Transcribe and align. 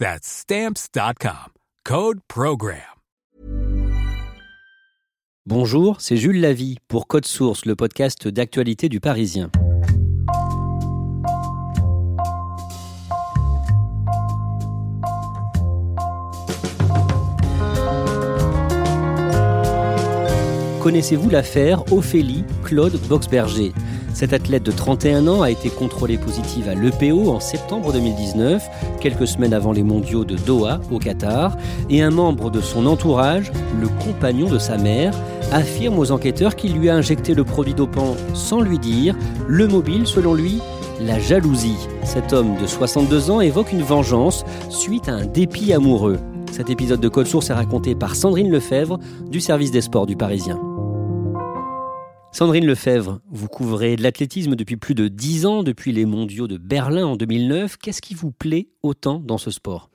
That's 0.00 0.26
Stamps.com. 0.26 1.52
Code 1.84 2.20
PROGRAM. 2.26 2.78
Bonjour, 5.44 6.00
c'est 6.00 6.16
Jules 6.16 6.40
Lavie 6.40 6.78
pour 6.88 7.06
Code 7.06 7.26
Source, 7.26 7.66
le 7.66 7.76
podcast 7.76 8.26
d'actualité 8.26 8.88
du 8.88 8.98
Parisien. 8.98 9.50
Connaissez-vous 20.80 21.28
l'affaire 21.28 21.92
Ophélie 21.92 22.44
Claude 22.64 22.98
Boxberger? 23.06 23.74
Cette 24.20 24.34
athlète 24.34 24.64
de 24.64 24.70
31 24.70 25.28
ans 25.28 25.40
a 25.40 25.50
été 25.50 25.70
contrôlée 25.70 26.18
positive 26.18 26.68
à 26.68 26.74
l'EPO 26.74 27.30
en 27.30 27.40
septembre 27.40 27.90
2019, 27.90 28.62
quelques 29.00 29.26
semaines 29.26 29.54
avant 29.54 29.72
les 29.72 29.82
mondiaux 29.82 30.26
de 30.26 30.36
Doha 30.36 30.78
au 30.90 30.98
Qatar, 30.98 31.56
et 31.88 32.02
un 32.02 32.10
membre 32.10 32.50
de 32.50 32.60
son 32.60 32.84
entourage, 32.84 33.50
le 33.80 33.88
compagnon 33.88 34.50
de 34.50 34.58
sa 34.58 34.76
mère, 34.76 35.14
affirme 35.52 35.98
aux 35.98 36.10
enquêteurs 36.10 36.54
qu'il 36.54 36.74
lui 36.74 36.90
a 36.90 36.96
injecté 36.96 37.32
le 37.32 37.44
produit 37.44 37.72
dopant 37.72 38.14
sans 38.34 38.60
lui 38.60 38.78
dire, 38.78 39.16
le 39.48 39.66
mobile 39.66 40.06
selon 40.06 40.34
lui 40.34 40.60
la 41.00 41.18
jalousie. 41.18 41.88
Cet 42.04 42.34
homme 42.34 42.56
de 42.60 42.66
62 42.66 43.30
ans 43.30 43.40
évoque 43.40 43.72
une 43.72 43.80
vengeance 43.80 44.44
suite 44.68 45.08
à 45.08 45.14
un 45.14 45.24
dépit 45.24 45.72
amoureux. 45.72 46.18
Cet 46.52 46.68
épisode 46.68 47.00
de 47.00 47.08
Code 47.08 47.26
Source 47.26 47.48
est 47.48 47.54
raconté 47.54 47.94
par 47.94 48.14
Sandrine 48.14 48.50
Lefebvre 48.50 48.98
du 49.30 49.40
service 49.40 49.70
des 49.70 49.80
sports 49.80 50.04
du 50.04 50.16
Parisien. 50.16 50.60
Sandrine 52.40 52.64
Lefebvre, 52.64 53.20
vous 53.30 53.48
couvrez 53.48 53.96
l'athlétisme 53.96 54.56
depuis 54.56 54.78
plus 54.78 54.94
de 54.94 55.08
10 55.08 55.44
ans, 55.44 55.62
depuis 55.62 55.92
les 55.92 56.06
mondiaux 56.06 56.48
de 56.48 56.56
Berlin 56.56 57.04
en 57.04 57.16
2009. 57.16 57.76
Qu'est-ce 57.76 58.00
qui 58.00 58.14
vous 58.14 58.30
plaît 58.30 58.68
autant 58.82 59.20
dans 59.20 59.36
ce 59.36 59.50
sport? 59.50 59.89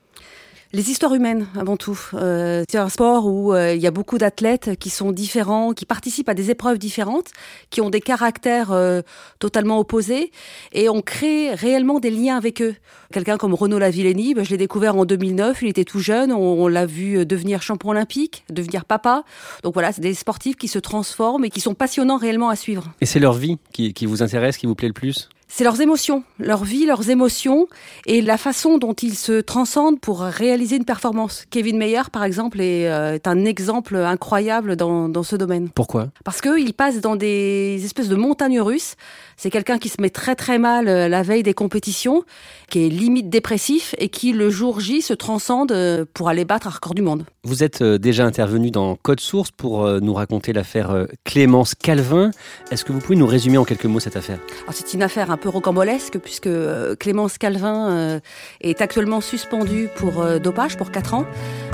Les 0.72 0.90
histoires 0.90 1.14
humaines, 1.14 1.46
avant 1.58 1.76
tout. 1.76 1.98
Euh, 2.14 2.64
c'est 2.68 2.78
un 2.78 2.88
sport 2.88 3.26
où 3.26 3.54
euh, 3.54 3.74
il 3.74 3.80
y 3.80 3.86
a 3.86 3.90
beaucoup 3.90 4.18
d'athlètes 4.18 4.76
qui 4.78 4.90
sont 4.90 5.12
différents, 5.12 5.72
qui 5.72 5.86
participent 5.86 6.28
à 6.28 6.34
des 6.34 6.50
épreuves 6.50 6.78
différentes, 6.78 7.30
qui 7.70 7.80
ont 7.80 7.90
des 7.90 8.00
caractères 8.00 8.72
euh, 8.72 9.02
totalement 9.38 9.78
opposés, 9.78 10.32
et 10.72 10.88
on 10.88 11.02
crée 11.02 11.54
réellement 11.54 12.00
des 12.00 12.10
liens 12.10 12.36
avec 12.36 12.60
eux. 12.62 12.74
Quelqu'un 13.12 13.36
comme 13.36 13.54
Renaud 13.54 13.78
Lavillenie, 13.78 14.34
ben, 14.34 14.44
je 14.44 14.50
l'ai 14.50 14.56
découvert 14.56 14.96
en 14.96 15.04
2009, 15.04 15.62
il 15.62 15.68
était 15.68 15.84
tout 15.84 16.00
jeune, 16.00 16.32
on, 16.32 16.66
l'a 16.68 16.86
vu 16.86 17.24
devenir 17.24 17.62
champion 17.62 17.90
olympique, 17.90 18.44
devenir 18.50 18.84
papa. 18.84 19.22
Donc 19.62 19.74
voilà, 19.74 19.92
c'est 19.92 20.00
des 20.00 20.14
sportifs 20.14 20.56
qui 20.56 20.68
se 20.68 20.80
transforment 20.80 21.44
et 21.44 21.50
qui 21.50 21.60
sont 21.60 21.74
passionnants 21.74 22.16
réellement 22.16 22.48
à 22.48 22.56
suivre. 22.56 22.92
Et 23.00 23.06
c'est 23.06 23.20
leur 23.20 23.34
vie 23.34 23.58
qui, 23.72 23.94
qui 23.94 24.06
vous 24.06 24.22
intéresse, 24.22 24.56
qui 24.56 24.66
vous 24.66 24.74
plaît 24.74 24.88
le 24.88 24.94
plus? 24.94 25.28
C'est 25.48 25.64
leurs 25.64 25.80
émotions, 25.80 26.24
leur 26.38 26.64
vie, 26.64 26.86
leurs 26.86 27.08
émotions 27.08 27.68
et 28.06 28.20
la 28.20 28.36
façon 28.36 28.78
dont 28.78 28.92
ils 28.94 29.14
se 29.14 29.40
transcendent 29.40 30.00
pour 30.00 30.20
réaliser 30.20 30.76
une 30.76 30.84
performance. 30.84 31.44
Kevin 31.50 31.78
Meyer, 31.78 32.02
par 32.12 32.24
exemple, 32.24 32.60
est, 32.60 32.88
euh, 32.88 33.18
un 33.24 33.44
exemple 33.44 33.96
incroyable 33.96 34.76
dans, 34.76 35.08
dans 35.08 35.22
ce 35.22 35.36
domaine. 35.36 35.68
Pourquoi? 35.70 36.08
Parce 36.24 36.40
qu'il 36.40 36.74
passe 36.74 37.00
dans 37.00 37.16
des 37.16 37.80
espèces 37.84 38.08
de 38.08 38.16
montagnes 38.16 38.60
russes. 38.60 38.96
C'est 39.36 39.50
quelqu'un 39.50 39.78
qui 39.78 39.88
se 39.88 40.00
met 40.00 40.10
très 40.10 40.34
très 40.34 40.58
mal 40.58 40.88
euh, 40.88 41.08
la 41.08 41.22
veille 41.22 41.42
des 41.42 41.54
compétitions, 41.54 42.24
qui 42.68 42.86
est 42.86 42.88
limite 42.88 43.28
dépressif 43.28 43.94
et 43.98 44.08
qui 44.08 44.32
le 44.32 44.50
jour 44.50 44.80
J 44.80 45.00
se 45.02 45.14
transcende 45.14 45.72
euh, 45.72 46.04
pour 46.12 46.28
aller 46.28 46.44
battre 46.44 46.66
un 46.66 46.70
record 46.70 46.94
du 46.94 47.02
monde. 47.02 47.24
Vous 47.44 47.62
êtes 47.62 47.82
déjà 47.82 48.24
intervenu 48.24 48.70
dans 48.70 48.96
Code 48.96 49.20
Source 49.20 49.52
pour 49.52 49.88
nous 50.00 50.14
raconter 50.14 50.52
l'affaire 50.52 51.06
Clémence 51.24 51.76
Calvin. 51.76 52.32
Est-ce 52.72 52.84
que 52.84 52.92
vous 52.92 52.98
pouvez 52.98 53.14
nous 53.14 53.26
résumer 53.26 53.56
en 53.56 53.64
quelques 53.64 53.84
mots 53.84 54.00
cette 54.00 54.16
affaire? 54.16 54.40
C'est 54.72 54.94
une 54.94 55.02
affaire 55.04 55.30
un 55.36 55.38
peu 55.38 55.50
rocambolesque 55.50 56.18
puisque 56.18 56.46
euh, 56.46 56.96
Clémence 56.96 57.36
Calvin 57.36 57.90
euh, 57.90 58.20
est 58.62 58.80
actuellement 58.80 59.20
suspendue 59.20 59.90
pour 59.94 60.22
euh, 60.22 60.38
dopage 60.38 60.78
pour 60.78 60.90
4 60.90 61.12
ans. 61.12 61.26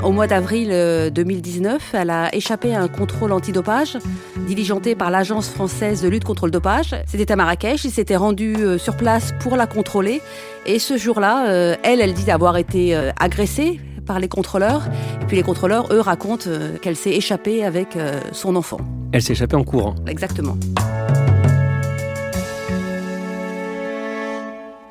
Au 0.03 0.11
mois 0.11 0.27
d'avril 0.27 0.67
2019, 1.13 1.93
elle 1.93 2.09
a 2.09 2.35
échappé 2.35 2.75
à 2.75 2.81
un 2.81 2.89
contrôle 2.89 3.31
antidopage 3.31 3.97
diligenté 4.47 4.95
par 4.95 5.11
l'Agence 5.11 5.47
française 5.47 6.01
de 6.01 6.09
lutte 6.09 6.25
contre 6.25 6.45
le 6.45 6.51
dopage. 6.51 6.93
C'était 7.07 7.31
à 7.31 7.37
Marrakech, 7.37 7.85
il 7.85 7.91
s'était 7.91 8.17
rendu 8.17 8.57
sur 8.77 8.97
place 8.97 9.33
pour 9.39 9.55
la 9.55 9.65
contrôler 9.65 10.21
et 10.65 10.77
ce 10.77 10.97
jour-là, 10.97 11.77
elle, 11.83 12.01
elle 12.01 12.13
dit 12.13 12.29
avoir 12.31 12.57
été 12.57 12.95
agressée 13.17 13.79
par 14.05 14.19
les 14.19 14.27
contrôleurs. 14.27 14.89
Et 15.21 15.25
puis 15.25 15.37
les 15.37 15.43
contrôleurs, 15.43 15.87
eux, 15.93 16.01
racontent 16.01 16.49
qu'elle 16.81 16.97
s'est 16.97 17.13
échappée 17.13 17.63
avec 17.63 17.97
son 18.33 18.57
enfant. 18.57 18.79
Elle 19.13 19.21
s'est 19.21 19.33
échappée 19.33 19.55
en 19.55 19.63
courant. 19.63 19.95
Exactement. 20.05 20.57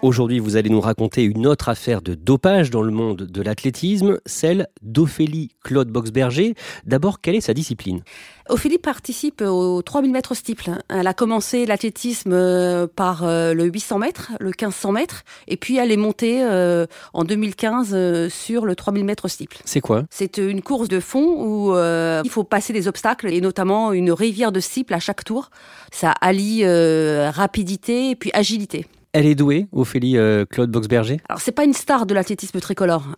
Aujourd'hui, 0.02 0.40
vous 0.40 0.56
allez 0.56 0.68
nous 0.68 0.80
raconter 0.80 1.22
une 1.22 1.46
autre 1.46 1.68
affaire 1.68 2.02
de 2.02 2.14
dopage 2.14 2.70
dans 2.70 2.82
le 2.82 2.90
monde 2.90 3.18
de 3.18 3.40
l'athlétisme, 3.40 4.18
celle 4.26 4.66
d'Ophélie 4.82 5.50
Claude 5.62 5.90
Boxberger. 5.90 6.56
D'abord, 6.84 7.20
quelle 7.20 7.36
est 7.36 7.40
sa 7.40 7.54
discipline? 7.54 8.02
Ophélie 8.48 8.78
participe 8.78 9.42
au 9.42 9.80
3000 9.80 10.10
mètres 10.10 10.34
steeple. 10.34 10.72
Elle 10.88 11.06
a 11.06 11.14
commencé 11.14 11.66
l'athlétisme 11.66 12.32
euh, 12.32 12.88
par 12.88 13.22
euh, 13.22 13.54
le 13.54 13.62
800 13.66 14.00
mètres, 14.00 14.32
le 14.40 14.48
1500 14.48 14.90
mètres, 14.90 15.22
et 15.46 15.56
puis 15.56 15.76
elle 15.76 15.92
est 15.92 15.96
montée 15.96 16.42
euh, 16.42 16.86
en 17.12 17.22
2015 17.22 18.28
sur 18.28 18.66
le 18.66 18.74
3000 18.74 19.04
mètres 19.04 19.28
steeple. 19.28 19.58
C'est 19.64 19.80
quoi? 19.80 20.02
C'est 20.10 20.38
une 20.38 20.62
course 20.62 20.88
de 20.88 20.98
fond 20.98 21.36
où 21.38 21.76
il 21.76 22.30
faut 22.30 22.42
passer 22.42 22.72
des 22.72 22.88
obstacles 22.88 23.28
et 23.28 23.40
notamment 23.40 23.92
une 23.92 24.10
rivière 24.10 24.50
de 24.50 24.58
steeple 24.58 24.94
à 24.94 24.98
chaque 24.98 25.22
tour. 25.22 25.50
Ça 25.92 26.10
allie 26.20 26.66
rapidité 26.66 28.10
et 28.10 28.16
puis 28.16 28.32
agilité. 28.34 28.88
Elle 29.12 29.26
est 29.26 29.34
douée, 29.34 29.66
Ophélie 29.72 30.16
euh, 30.16 30.46
Claude 30.46 30.70
Boxberger? 30.70 31.18
Alors, 31.28 31.40
c'est 31.40 31.52
pas 31.52 31.64
une 31.64 31.74
star 31.74 32.06
de 32.06 32.14
l'athlétisme 32.14 32.58
tricolore. 32.60 33.08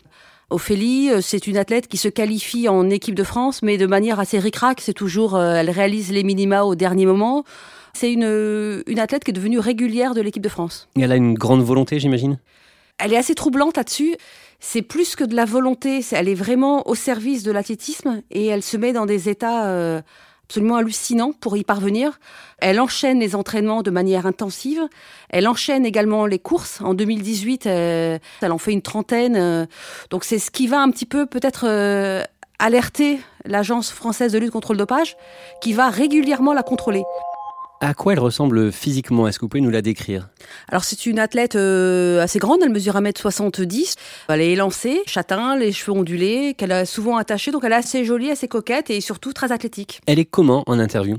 Ophélie, 0.50 1.08
euh, 1.10 1.20
c'est 1.20 1.46
une 1.46 1.56
athlète 1.56 1.86
qui 1.86 1.98
se 1.98 2.08
qualifie 2.08 2.68
en 2.68 2.90
équipe 2.90 3.14
de 3.14 3.22
France, 3.22 3.62
mais 3.62 3.78
de 3.78 3.86
manière 3.86 4.18
assez 4.18 4.40
ric-rac. 4.40 4.80
C'est 4.80 4.92
toujours, 4.92 5.36
euh, 5.36 5.54
elle 5.54 5.70
réalise 5.70 6.10
les 6.10 6.24
minima 6.24 6.64
au 6.64 6.74
dernier 6.74 7.06
moment. 7.06 7.44
C'est 7.92 8.12
une, 8.12 8.82
une 8.88 8.98
athlète 8.98 9.22
qui 9.22 9.30
est 9.30 9.34
devenue 9.34 9.60
régulière 9.60 10.14
de 10.14 10.20
l'équipe 10.20 10.42
de 10.42 10.48
France. 10.48 10.88
Et 10.96 11.02
elle 11.02 11.12
a 11.12 11.16
une 11.16 11.34
grande 11.34 11.62
volonté, 11.62 12.00
j'imagine? 12.00 12.40
Elle 12.98 13.12
est 13.12 13.16
assez 13.16 13.36
troublante 13.36 13.76
là-dessus. 13.76 14.16
C'est 14.58 14.82
plus 14.82 15.14
que 15.14 15.22
de 15.22 15.36
la 15.36 15.44
volonté, 15.44 16.00
elle 16.10 16.28
est 16.28 16.34
vraiment 16.34 16.88
au 16.88 16.96
service 16.96 17.44
de 17.44 17.52
l'athlétisme 17.52 18.22
et 18.32 18.46
elle 18.46 18.62
se 18.62 18.76
met 18.76 18.92
dans 18.92 19.06
des 19.06 19.28
états 19.28 20.02
absolument 20.46 20.76
hallucinant 20.76 21.32
pour 21.32 21.56
y 21.56 21.64
parvenir. 21.64 22.18
Elle 22.58 22.80
enchaîne 22.80 23.20
les 23.20 23.34
entraînements 23.34 23.82
de 23.82 23.90
manière 23.90 24.26
intensive. 24.26 24.82
Elle 25.30 25.48
enchaîne 25.48 25.84
également 25.86 26.26
les 26.26 26.38
courses. 26.38 26.80
En 26.80 26.94
2018, 26.94 27.66
euh, 27.66 28.18
elle, 28.42 28.52
en 28.52 28.58
fait 28.58 28.72
une 28.72 28.82
trentaine. 28.82 29.36
Euh. 29.36 29.66
donc 30.10 30.24
c'est 30.24 30.38
ce 30.38 30.50
qui 30.50 30.66
va 30.66 30.80
un 30.80 30.90
petit 30.90 31.06
peu 31.06 31.26
peut-être 31.26 31.66
euh, 31.66 32.22
alerter 32.58 33.20
l'agence 33.44 33.90
française 33.90 34.32
de 34.32 34.38
lutte 34.38 34.50
contre 34.50 34.72
le 34.72 34.78
dopage, 34.78 35.16
qui 35.60 35.72
va 35.72 35.88
régulièrement 35.88 36.52
la 36.52 36.62
contrôler. 36.62 37.02
À 37.80 37.92
quoi 37.92 38.12
elle 38.14 38.20
ressemble 38.20 38.72
physiquement? 38.72 39.28
Est-ce 39.28 39.38
que 39.38 39.44
vous 39.44 39.48
pouvez 39.48 39.60
nous 39.60 39.70
la 39.70 39.82
décrire? 39.82 40.30
Alors 40.68 40.84
c'est 40.84 41.06
une 41.06 41.18
athlète 41.18 41.56
euh, 41.56 42.22
assez 42.22 42.38
grande, 42.38 42.60
elle 42.62 42.70
mesure 42.70 42.94
1m70. 42.94 43.94
Elle 44.28 44.40
est 44.40 44.52
élancée, 44.52 45.02
châtain, 45.06 45.56
les 45.56 45.72
cheveux 45.72 45.92
ondulés, 45.92 46.54
qu'elle 46.56 46.72
a 46.72 46.86
souvent 46.86 47.16
attachés, 47.16 47.50
donc 47.50 47.64
elle 47.64 47.72
est 47.72 47.76
assez 47.76 48.04
jolie, 48.04 48.30
assez 48.30 48.48
coquette 48.48 48.90
et 48.90 49.00
surtout 49.00 49.32
très 49.32 49.52
athlétique. 49.52 50.00
Elle 50.06 50.18
est 50.18 50.24
comment 50.24 50.62
en 50.66 50.78
interview? 50.78 51.18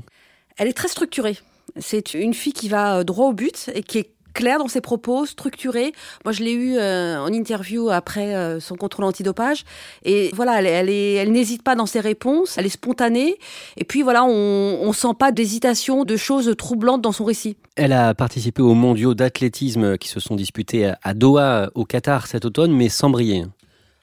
Elle 0.56 0.68
est 0.68 0.76
très 0.76 0.88
structurée. 0.88 1.38
C'est 1.78 2.14
une 2.14 2.34
fille 2.34 2.54
qui 2.54 2.68
va 2.68 3.04
droit 3.04 3.26
au 3.26 3.32
but 3.32 3.70
et 3.74 3.82
qui 3.82 3.98
est 3.98 4.15
claire 4.36 4.58
dans 4.58 4.68
ses 4.68 4.82
propos, 4.82 5.24
structurée. 5.26 5.92
Moi, 6.24 6.32
je 6.32 6.42
l'ai 6.42 6.52
eu 6.52 6.76
euh, 6.76 7.18
en 7.18 7.32
interview 7.32 7.88
après 7.88 8.34
euh, 8.34 8.60
son 8.60 8.76
contrôle 8.76 9.06
antidopage. 9.06 9.64
Et 10.04 10.30
voilà, 10.34 10.60
elle, 10.60 10.88
elle, 10.90 11.32
n'hésite 11.32 11.62
pas 11.62 11.74
dans 11.74 11.86
ses 11.86 12.00
réponses, 12.00 12.58
elle 12.58 12.66
est 12.66 12.68
spontanée. 12.68 13.38
Et 13.78 13.84
puis 13.84 14.02
voilà, 14.02 14.24
on, 14.24 14.78
on 14.82 14.92
sent 14.92 15.14
pas 15.18 15.32
d'hésitation, 15.32 16.04
de 16.04 16.16
choses 16.16 16.54
troublantes 16.56 17.00
dans 17.00 17.12
son 17.12 17.24
récit. 17.24 17.56
Elle 17.76 17.92
a 17.92 18.14
participé 18.14 18.60
aux 18.62 18.74
mondiaux 18.74 19.14
d'athlétisme 19.14 19.96
qui 19.96 20.08
se 20.08 20.20
sont 20.20 20.36
disputés 20.36 20.92
à 21.02 21.14
Doha, 21.14 21.70
au 21.74 21.84
Qatar 21.84 22.26
cet 22.26 22.44
automne, 22.44 22.72
mais 22.72 22.90
sans 22.90 23.08
briller. 23.08 23.44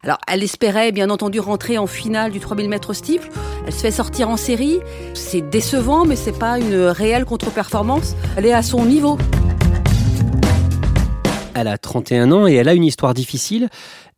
Alors, 0.04 0.18
elle 0.28 0.44
espérait 0.44 0.92
bien 0.92 1.10
entendu 1.10 1.40
rentrer 1.40 1.78
en 1.78 1.88
finale 1.88 2.32
du 2.32 2.40
3000 2.40 2.68
mètres 2.68 2.94
steeple. 2.94 3.30
Elle 3.66 3.72
se 3.72 3.80
fait 3.80 3.92
sortir 3.92 4.30
en 4.30 4.36
série. 4.36 4.80
C'est 5.14 5.42
décevant, 5.42 6.06
mais 6.06 6.18
c'est 6.18 6.38
pas 6.38 6.60
une 6.60 6.76
réelle 6.76 7.24
contre-performance. 7.24 8.16
Elle 8.36 8.46
est 8.46 8.54
à 8.54 8.64
son 8.64 8.84
niveau. 8.84 9.18
Elle 11.56 11.68
a 11.68 11.78
31 11.78 12.32
ans 12.32 12.48
et 12.48 12.54
elle 12.54 12.68
a 12.68 12.74
une 12.74 12.84
histoire 12.84 13.14
difficile. 13.14 13.70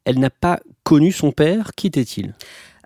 Elle 0.06 0.20
n'a 0.20 0.30
pas 0.30 0.60
connu 0.84 1.12
son 1.12 1.32
père. 1.32 1.72
Qui 1.76 1.88
était-il? 1.88 2.34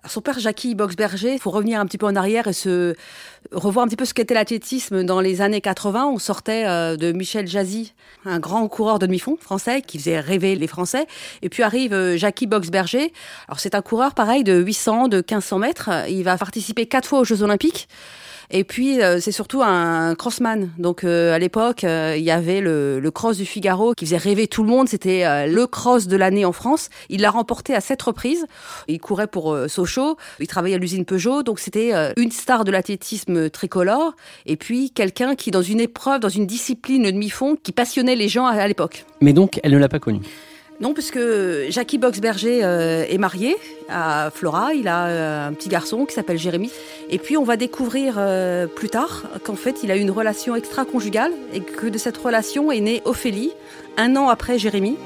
Son 0.08 0.22
père, 0.22 0.38
Jackie 0.38 0.74
Boxberger, 0.74 1.34
il 1.34 1.38
faut 1.38 1.50
revenir 1.50 1.78
un 1.78 1.84
petit 1.84 1.98
peu 1.98 2.06
en 2.06 2.16
arrière 2.16 2.48
et 2.48 2.54
se 2.54 2.94
revoir 3.52 3.84
un 3.84 3.88
petit 3.88 3.96
peu 3.96 4.06
ce 4.06 4.14
qu'était 4.14 4.32
l'athlétisme 4.32 5.04
dans 5.04 5.20
les 5.20 5.42
années 5.42 5.60
80. 5.60 6.06
On 6.06 6.18
sortait 6.18 6.66
euh, 6.66 6.96
de 6.96 7.12
Michel 7.12 7.46
Jazzy, 7.46 7.92
un 8.24 8.38
grand 8.38 8.66
coureur 8.66 8.98
de 8.98 9.06
demi-fond 9.06 9.36
français 9.38 9.82
qui 9.82 9.98
faisait 9.98 10.18
rêver 10.18 10.56
les 10.56 10.66
Français. 10.66 11.06
Et 11.42 11.50
puis 11.50 11.62
arrive 11.62 11.92
euh, 11.92 12.16
Jackie 12.16 12.46
Boxberger. 12.46 13.12
Alors 13.46 13.60
c'est 13.60 13.74
un 13.74 13.82
coureur 13.82 14.14
pareil 14.14 14.42
de 14.42 14.54
800, 14.54 15.08
de 15.08 15.18
1500 15.18 15.58
mètres. 15.58 15.90
Il 16.08 16.22
va 16.22 16.38
participer 16.38 16.86
quatre 16.86 17.06
fois 17.06 17.20
aux 17.20 17.24
Jeux 17.24 17.42
Olympiques. 17.42 17.86
Et 18.52 18.64
puis, 18.64 19.00
euh, 19.00 19.20
c'est 19.20 19.32
surtout 19.32 19.62
un 19.62 20.14
crossman. 20.16 20.70
Donc, 20.78 21.04
euh, 21.04 21.32
à 21.32 21.38
l'époque, 21.38 21.84
euh, 21.84 22.16
il 22.18 22.24
y 22.24 22.32
avait 22.32 22.60
le, 22.60 23.08
cross 23.12 23.36
du 23.36 23.44
Figaro 23.44 23.94
qui 23.94 24.06
faisait 24.06 24.16
rêver 24.16 24.46
tout 24.46 24.62
le 24.62 24.68
monde. 24.68 24.88
C'était 24.88 25.48
le 25.48 25.66
cross 25.66 26.06
de 26.06 26.16
l'année 26.16 26.44
en 26.44 26.52
France. 26.52 26.88
Il 27.08 27.20
l'a 27.22 27.30
remporté 27.30 27.74
à 27.74 27.80
sept 27.80 28.00
reprises. 28.00 28.46
Il 28.86 29.00
courait 29.00 29.26
pour 29.26 29.56
Sochaux. 29.68 30.16
Il 30.38 30.46
travaillait 30.46 30.76
à 30.76 30.78
l'usine 30.78 31.04
Peugeot. 31.04 31.42
Donc, 31.42 31.58
c'était 31.58 31.92
une 32.16 32.30
star 32.30 32.64
de 32.64 32.70
l'athlétisme 32.70 33.50
tricolore. 33.50 34.14
Et 34.46 34.56
puis, 34.56 34.90
quelqu'un 34.90 35.34
qui, 35.34 35.50
dans 35.50 35.62
une 35.62 35.80
épreuve, 35.80 36.20
dans 36.20 36.28
une 36.28 36.46
discipline 36.46 37.02
demi-fond, 37.02 37.56
qui 37.60 37.72
passionnait 37.72 38.16
les 38.16 38.28
gens 38.28 38.46
à 38.46 38.68
l'époque. 38.68 39.04
Mais 39.20 39.32
donc, 39.32 39.58
elle 39.64 39.72
ne 39.72 39.78
l'a 39.78 39.88
pas 39.88 39.98
connu 39.98 40.20
non, 40.80 40.94
puisque 40.94 41.20
Jackie 41.68 41.98
Boxberger 41.98 42.60
euh, 42.64 43.04
est 43.06 43.18
marié 43.18 43.54
à 43.90 44.30
Flora, 44.34 44.72
il 44.72 44.88
a 44.88 45.08
euh, 45.08 45.48
un 45.48 45.52
petit 45.52 45.68
garçon 45.68 46.06
qui 46.06 46.14
s'appelle 46.14 46.38
Jérémy. 46.38 46.70
Et 47.10 47.18
puis 47.18 47.36
on 47.36 47.44
va 47.44 47.58
découvrir 47.58 48.14
euh, 48.16 48.66
plus 48.66 48.88
tard 48.88 49.24
qu'en 49.44 49.56
fait 49.56 49.82
il 49.82 49.90
a 49.90 49.96
une 49.96 50.10
relation 50.10 50.56
extra-conjugale 50.56 51.32
et 51.52 51.60
que 51.60 51.86
de 51.86 51.98
cette 51.98 52.16
relation 52.16 52.72
est 52.72 52.80
née 52.80 53.02
Ophélie, 53.04 53.52
un 53.98 54.16
an 54.16 54.30
après 54.30 54.58
Jérémy. 54.58 54.96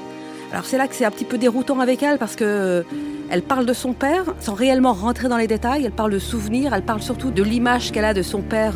Alors 0.53 0.63
c'est 0.63 0.77
là 0.77 0.87
que 0.87 0.95
c'est 0.95 1.03
un 1.03 1.11
petit 1.11 1.25
peu 1.25 1.37
déroutant 1.37 1.81
avec 1.81 2.01
elle 2.03 2.19
parce 2.19 2.37
que 2.37 2.85
elle 3.29 3.41
parle 3.41 3.65
de 3.65 3.73
son 3.73 3.91
père 3.91 4.33
sans 4.39 4.53
réellement 4.53 4.93
rentrer 4.93 5.27
dans 5.27 5.37
les 5.37 5.47
détails. 5.47 5.83
Elle 5.83 5.91
parle 5.91 6.11
de 6.11 6.19
souvenirs, 6.19 6.73
elle 6.73 6.83
parle 6.83 7.01
surtout 7.01 7.31
de 7.31 7.43
l'image 7.43 7.91
qu'elle 7.91 8.05
a 8.05 8.13
de 8.13 8.21
son 8.21 8.41
père 8.41 8.75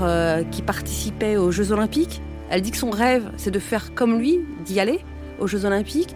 qui 0.52 0.62
participait 0.63 1.38
aux 1.38 1.52
Jeux 1.52 1.72
Olympiques. 1.72 2.22
Elle 2.50 2.62
dit 2.62 2.72
que 2.72 2.78
son 2.78 2.90
rêve 2.90 3.31
c'est 3.38 3.52
de 3.52 3.60
faire 3.60 3.94
comme 3.94 4.19
lui, 4.19 4.40
d'y 4.66 4.81
aller 4.81 5.00
aux 5.40 5.48
Jeux 5.48 5.63
Olympiques. 5.63 6.13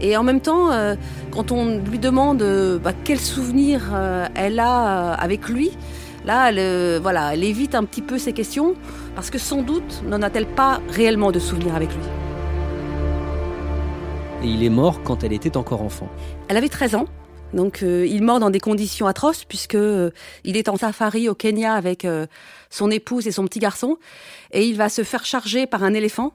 Et 0.00 0.16
en 0.16 0.22
même 0.22 0.40
temps, 0.40 0.72
euh, 0.72 0.94
quand 1.30 1.52
on 1.52 1.78
lui 1.78 1.98
demande 1.98 2.42
euh, 2.42 2.78
bah, 2.78 2.92
quel 3.04 3.20
souvenir 3.20 3.90
euh, 3.92 4.26
elle 4.34 4.58
a 4.58 5.12
avec 5.12 5.48
lui, 5.48 5.70
là, 6.24 6.50
elle, 6.50 7.00
voilà, 7.00 7.34
elle 7.34 7.44
évite 7.44 7.74
un 7.74 7.84
petit 7.84 8.02
peu 8.02 8.18
ces 8.18 8.32
questions 8.32 8.74
parce 9.14 9.30
que 9.30 9.38
sans 9.38 9.62
doute 9.62 10.02
n'en 10.06 10.22
a-t-elle 10.22 10.46
pas 10.46 10.80
réellement 10.88 11.32
de 11.32 11.38
souvenirs 11.38 11.74
avec 11.74 11.90
lui. 11.90 12.02
Et 14.42 14.46
il 14.46 14.64
est 14.64 14.70
mort 14.70 15.02
quand 15.02 15.22
elle 15.22 15.34
était 15.34 15.58
encore 15.58 15.82
enfant. 15.82 16.08
Elle 16.48 16.56
avait 16.56 16.70
13 16.70 16.94
ans. 16.94 17.06
Donc 17.52 17.82
il 17.82 18.22
mort 18.22 18.38
dans 18.38 18.50
des 18.50 18.60
conditions 18.60 19.08
atroces 19.08 19.44
puisque 19.44 19.76
il 20.44 20.56
est 20.56 20.68
en 20.68 20.76
safari 20.76 21.28
au 21.28 21.34
Kenya 21.34 21.74
avec 21.74 22.06
son 22.70 22.90
épouse 22.92 23.26
et 23.26 23.32
son 23.32 23.44
petit 23.44 23.58
garçon 23.58 23.98
et 24.52 24.64
il 24.64 24.76
va 24.76 24.88
se 24.88 25.02
faire 25.02 25.24
charger 25.24 25.66
par 25.66 25.82
un 25.82 25.92
éléphant 25.92 26.32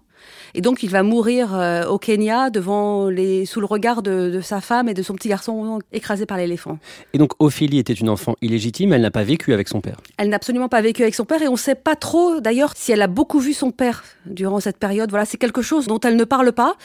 et 0.55 0.61
donc, 0.61 0.83
il 0.83 0.89
va 0.89 1.03
mourir 1.03 1.53
euh, 1.53 1.85
au 1.85 1.99
Kenya 1.99 2.49
devant 2.49 3.09
les, 3.09 3.45
sous 3.45 3.59
le 3.59 3.65
regard 3.65 4.01
de, 4.01 4.39
sa 4.41 4.61
femme 4.61 4.87
et 4.87 4.93
de 4.93 5.03
son 5.03 5.13
petit 5.13 5.27
garçon 5.27 5.79
écrasé 5.91 6.25
par 6.25 6.37
l'éléphant. 6.37 6.79
Et 7.13 7.17
donc, 7.17 7.31
Ophélie 7.39 7.77
était 7.77 7.93
une 7.93 8.07
enfant 8.07 8.35
illégitime. 8.41 8.93
Elle 8.93 9.01
n'a 9.01 9.11
pas 9.11 9.23
vécu 9.23 9.51
avec 9.51 9.67
son 9.67 9.81
père. 9.81 9.97
Elle 10.17 10.29
n'a 10.29 10.37
absolument 10.37 10.69
pas 10.69 10.79
vécu 10.79 11.01
avec 11.01 11.13
son 11.13 11.25
père. 11.25 11.41
Et 11.41 11.49
on 11.49 11.53
ne 11.53 11.57
sait 11.57 11.75
pas 11.75 11.97
trop, 11.97 12.39
d'ailleurs, 12.39 12.71
si 12.73 12.93
elle 12.93 13.01
a 13.01 13.07
beaucoup 13.07 13.39
vu 13.39 13.51
son 13.51 13.71
père 13.71 14.05
durant 14.25 14.61
cette 14.61 14.77
période. 14.77 15.09
Voilà, 15.09 15.25
c'est 15.25 15.37
quelque 15.37 15.61
chose 15.61 15.87
dont 15.87 15.99
elle 15.99 16.15
ne 16.15 16.23
parle 16.23 16.53
pas. 16.53 16.75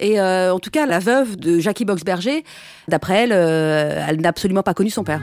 Et 0.00 0.20
euh, 0.20 0.52
en 0.52 0.58
tout 0.58 0.70
cas, 0.70 0.86
la 0.86 0.98
veuve 0.98 1.36
de 1.36 1.60
Jackie 1.60 1.84
Boxberger, 1.84 2.42
d'après 2.88 3.22
elle, 3.22 3.32
euh, 3.32 4.04
elle 4.08 4.20
n'a 4.20 4.30
absolument 4.30 4.64
pas 4.64 4.74
connu 4.74 4.90
son 4.90 5.04
père. 5.04 5.22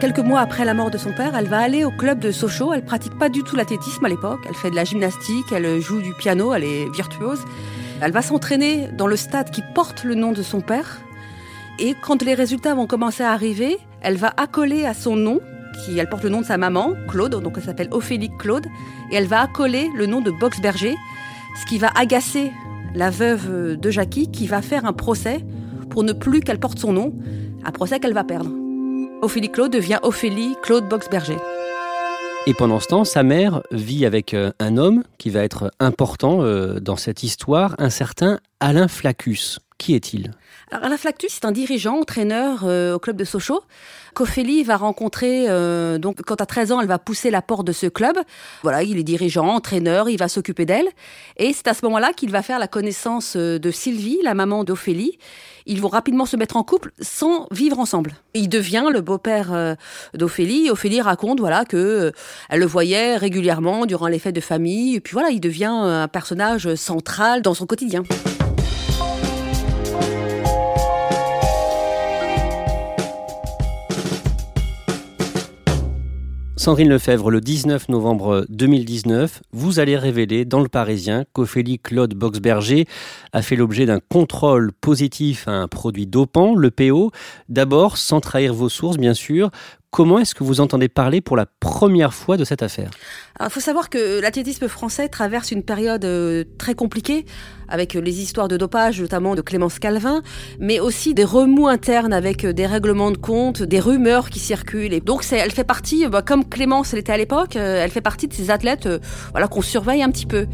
Quelques 0.00 0.20
mois 0.20 0.38
après 0.38 0.64
la 0.64 0.74
mort 0.74 0.92
de 0.92 0.98
son 0.98 1.12
père, 1.12 1.34
elle 1.34 1.48
va 1.48 1.58
aller 1.58 1.84
au 1.84 1.90
club 1.90 2.20
de 2.20 2.30
Sochaux. 2.30 2.72
Elle 2.72 2.84
pratique 2.84 3.18
pas 3.18 3.28
du 3.28 3.42
tout 3.42 3.56
l'athlétisme 3.56 4.04
à 4.04 4.08
l'époque. 4.08 4.38
Elle 4.48 4.54
fait 4.54 4.70
de 4.70 4.76
la 4.76 4.84
gymnastique, 4.84 5.46
elle 5.50 5.80
joue 5.80 6.00
du 6.00 6.14
piano, 6.14 6.54
elle 6.54 6.62
est 6.62 6.88
virtuose. 6.94 7.40
Elle 8.00 8.12
va 8.12 8.22
s'entraîner 8.22 8.88
dans 8.96 9.08
le 9.08 9.16
stade 9.16 9.50
qui 9.50 9.60
porte 9.74 10.04
le 10.04 10.14
nom 10.14 10.30
de 10.30 10.42
son 10.42 10.60
père. 10.60 11.00
Et 11.80 11.96
quand 12.00 12.22
les 12.22 12.34
résultats 12.34 12.76
vont 12.76 12.86
commencer 12.86 13.24
à 13.24 13.32
arriver, 13.32 13.76
elle 14.00 14.16
va 14.16 14.32
accoler 14.36 14.84
à 14.84 14.94
son 14.94 15.16
nom, 15.16 15.40
qui 15.84 15.98
elle 15.98 16.08
porte 16.08 16.22
le 16.22 16.30
nom 16.30 16.42
de 16.42 16.46
sa 16.46 16.58
maman, 16.58 16.92
Claude, 17.08 17.42
donc 17.42 17.54
elle 17.56 17.64
s'appelle 17.64 17.88
Ophélie 17.90 18.30
Claude, 18.38 18.66
et 19.10 19.16
elle 19.16 19.26
va 19.26 19.40
accoler 19.40 19.90
le 19.96 20.06
nom 20.06 20.20
de 20.20 20.30
Boxberger, 20.30 20.94
ce 21.60 21.66
qui 21.66 21.78
va 21.78 21.88
agacer 21.98 22.52
la 22.94 23.10
veuve 23.10 23.76
de 23.76 23.90
Jackie, 23.90 24.30
qui 24.30 24.46
va 24.46 24.62
faire 24.62 24.84
un 24.84 24.92
procès 24.92 25.44
pour 25.90 26.04
ne 26.04 26.12
plus 26.12 26.38
qu'elle 26.38 26.60
porte 26.60 26.78
son 26.78 26.92
nom, 26.92 27.12
un 27.64 27.72
procès 27.72 27.98
qu'elle 27.98 28.14
va 28.14 28.22
perdre. 28.22 28.57
Ophélie 29.20 29.50
Claude 29.50 29.72
devient 29.72 29.98
Ophélie 30.04 30.54
Claude 30.62 30.88
Boxberger. 30.88 31.38
Et 32.46 32.54
pendant 32.54 32.78
ce 32.78 32.86
temps, 32.86 33.04
sa 33.04 33.24
mère 33.24 33.62
vit 33.72 34.06
avec 34.06 34.32
euh, 34.32 34.52
un 34.60 34.76
homme 34.76 35.02
qui 35.18 35.30
va 35.30 35.42
être 35.42 35.72
important 35.80 36.42
euh, 36.42 36.78
dans 36.78 36.94
cette 36.94 37.24
histoire, 37.24 37.74
un 37.78 37.90
certain 37.90 38.38
Alain 38.60 38.86
Flacus. 38.86 39.58
Qui 39.78 39.94
est-il? 39.94 40.32
Alors, 40.70 40.84
Alain 40.84 40.96
Flacus, 40.96 41.30
c'est 41.30 41.44
un 41.44 41.52
dirigeant, 41.52 42.00
entraîneur 42.00 42.64
euh, 42.64 42.94
au 42.94 42.98
club 42.98 43.16
de 43.16 43.24
Sochaux 43.24 43.62
qu'Ophélie 44.14 44.64
va 44.64 44.76
rencontrer, 44.76 45.48
euh, 45.48 45.98
donc 45.98 46.22
quand 46.22 46.40
à 46.40 46.46
13 46.46 46.72
ans, 46.72 46.80
elle 46.80 46.88
va 46.88 46.98
pousser 46.98 47.30
la 47.30 47.40
porte 47.40 47.64
de 47.64 47.70
ce 47.70 47.86
club. 47.86 48.18
Voilà, 48.62 48.82
il 48.82 48.98
est 48.98 49.04
dirigeant, 49.04 49.46
entraîneur, 49.46 50.08
il 50.08 50.18
va 50.18 50.26
s'occuper 50.26 50.66
d'elle. 50.66 50.88
Et 51.36 51.52
c'est 51.52 51.68
à 51.68 51.74
ce 51.74 51.84
moment-là 51.84 52.12
qu'il 52.12 52.32
va 52.32 52.42
faire 52.42 52.58
la 52.58 52.66
connaissance 52.66 53.36
de 53.36 53.70
Sylvie, 53.70 54.18
la 54.24 54.34
maman 54.34 54.64
d'Ophélie. 54.64 55.18
Ils 55.68 55.82
vont 55.82 55.88
rapidement 55.88 56.26
se 56.26 56.36
mettre 56.36 56.56
en 56.56 56.64
couple 56.64 56.92
sans 57.00 57.46
vivre 57.50 57.78
ensemble. 57.78 58.14
Il 58.34 58.48
devient 58.48 58.86
le 58.90 59.02
beau-père 59.02 59.52
euh, 59.52 59.74
d'Ophélie. 60.14 60.70
Ophélie 60.70 61.02
raconte 61.02 61.40
voilà 61.40 61.64
que 61.66 62.12
elle 62.48 62.60
le 62.60 62.66
voyait 62.66 63.16
régulièrement 63.16 63.84
durant 63.84 64.08
les 64.08 64.18
fêtes 64.18 64.34
de 64.34 64.40
famille. 64.40 64.96
Et 64.96 65.00
puis 65.00 65.12
voilà, 65.12 65.28
il 65.28 65.40
devient 65.40 65.66
un 65.66 66.08
personnage 66.08 66.74
central 66.74 67.42
dans 67.42 67.54
son 67.54 67.66
quotidien. 67.66 68.02
Sandrine 76.58 76.88
Lefebvre, 76.88 77.30
le 77.30 77.40
19 77.40 77.88
novembre 77.88 78.44
2019, 78.48 79.42
vous 79.52 79.78
allez 79.78 79.96
révéler 79.96 80.44
dans 80.44 80.58
le 80.58 80.66
Parisien 80.66 81.24
qu'Ophélie 81.32 81.78
Claude 81.78 82.14
Boxberger 82.14 82.84
a 83.32 83.42
fait 83.42 83.54
l'objet 83.54 83.86
d'un 83.86 84.00
contrôle 84.00 84.72
positif 84.72 85.46
à 85.46 85.52
un 85.52 85.68
produit 85.68 86.08
dopant, 86.08 86.56
le 86.56 86.72
PO. 86.72 87.12
D'abord, 87.48 87.96
sans 87.96 88.18
trahir 88.20 88.54
vos 88.54 88.68
sources, 88.68 88.96
bien 88.96 89.14
sûr, 89.14 89.52
Comment 89.90 90.18
est-ce 90.18 90.34
que 90.34 90.44
vous 90.44 90.60
entendez 90.60 90.88
parler 90.88 91.22
pour 91.22 91.34
la 91.34 91.46
première 91.46 92.12
fois 92.12 92.36
de 92.36 92.44
cette 92.44 92.62
affaire 92.62 92.90
Il 93.40 93.48
faut 93.48 93.58
savoir 93.58 93.88
que 93.88 94.20
l'athlétisme 94.20 94.68
français 94.68 95.08
traverse 95.08 95.50
une 95.50 95.62
période 95.62 96.04
euh, 96.04 96.44
très 96.58 96.74
compliquée 96.74 97.24
avec 97.70 97.96
euh, 97.96 98.00
les 98.00 98.20
histoires 98.20 98.48
de 98.48 98.58
dopage, 98.58 99.00
notamment 99.00 99.34
de 99.34 99.40
Clémence 99.40 99.78
Calvin, 99.78 100.22
mais 100.60 100.78
aussi 100.78 101.14
des 101.14 101.24
remous 101.24 101.68
internes 101.68 102.12
avec 102.12 102.44
euh, 102.44 102.52
des 102.52 102.66
règlements 102.66 103.10
de 103.10 103.16
compte, 103.16 103.62
des 103.62 103.80
rumeurs 103.80 104.28
qui 104.28 104.40
circulent. 104.40 104.92
Et 104.92 105.00
donc, 105.00 105.24
elle 105.32 105.52
fait 105.52 105.64
partie, 105.64 106.06
bah, 106.06 106.20
comme 106.20 106.44
Clémence 106.46 106.92
l'était 106.92 107.12
à 107.12 107.16
l'époque, 107.16 107.56
elle 107.56 107.90
fait 107.90 108.02
partie 108.02 108.28
de 108.28 108.34
ces 108.34 108.50
athlètes 108.50 108.88
qu'on 109.50 109.62
surveille 109.62 110.02
un 110.02 110.10
petit 110.10 110.26
peu. 110.26 110.46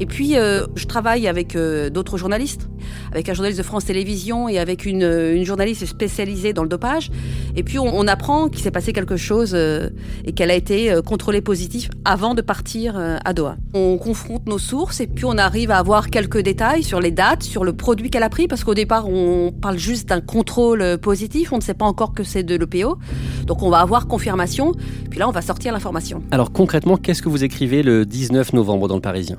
Et 0.00 0.06
puis, 0.06 0.32
je 0.32 0.86
travaille 0.86 1.28
avec 1.28 1.56
d'autres 1.56 2.16
journalistes, 2.16 2.68
avec 3.12 3.28
un 3.28 3.34
journaliste 3.34 3.58
de 3.58 3.64
France 3.64 3.84
Télévisions 3.84 4.48
et 4.48 4.58
avec 4.58 4.86
une, 4.86 5.44
journaliste 5.44 5.84
spécialisée 5.84 6.52
dans 6.52 6.62
le 6.62 6.68
dopage. 6.68 7.10
Et 7.56 7.62
puis, 7.62 7.78
on, 7.78 7.98
on 7.98 8.06
apprend 8.06 8.48
qu'il 8.48 8.62
s'est 8.62 8.70
passé 8.78 8.92
quelque 8.92 9.16
chose 9.16 9.54
euh, 9.54 9.90
et 10.24 10.30
qu'elle 10.30 10.52
a 10.52 10.54
été 10.54 10.92
euh, 10.92 11.02
contrôlée 11.02 11.40
positif 11.40 11.90
avant 12.04 12.34
de 12.34 12.42
partir 12.42 12.94
euh, 12.96 13.16
à 13.24 13.32
Doha. 13.32 13.56
On 13.74 13.98
confronte 13.98 14.46
nos 14.46 14.58
sources 14.58 15.00
et 15.00 15.08
puis 15.08 15.24
on 15.24 15.36
arrive 15.36 15.72
à 15.72 15.78
avoir 15.78 16.10
quelques 16.10 16.38
détails 16.38 16.84
sur 16.84 17.00
les 17.00 17.10
dates, 17.10 17.42
sur 17.42 17.64
le 17.64 17.72
produit 17.72 18.08
qu'elle 18.08 18.22
a 18.22 18.28
pris, 18.28 18.46
parce 18.46 18.62
qu'au 18.62 18.74
départ 18.74 19.08
on 19.08 19.50
parle 19.50 19.78
juste 19.78 20.10
d'un 20.10 20.20
contrôle 20.20 20.96
positif, 20.98 21.52
on 21.52 21.56
ne 21.56 21.60
sait 21.60 21.74
pas 21.74 21.86
encore 21.86 22.14
que 22.14 22.22
c'est 22.22 22.44
de 22.44 22.54
l'EPO. 22.54 22.98
Donc 23.46 23.64
on 23.64 23.70
va 23.70 23.80
avoir 23.80 24.06
confirmation, 24.06 24.74
puis 25.10 25.18
là 25.18 25.28
on 25.28 25.32
va 25.32 25.42
sortir 25.42 25.72
l'information. 25.72 26.22
Alors 26.30 26.52
concrètement, 26.52 26.96
qu'est-ce 26.96 27.20
que 27.20 27.28
vous 27.28 27.42
écrivez 27.42 27.82
le 27.82 28.06
19 28.06 28.52
novembre 28.52 28.86
dans 28.86 28.94
le 28.94 29.00
Parisien? 29.00 29.38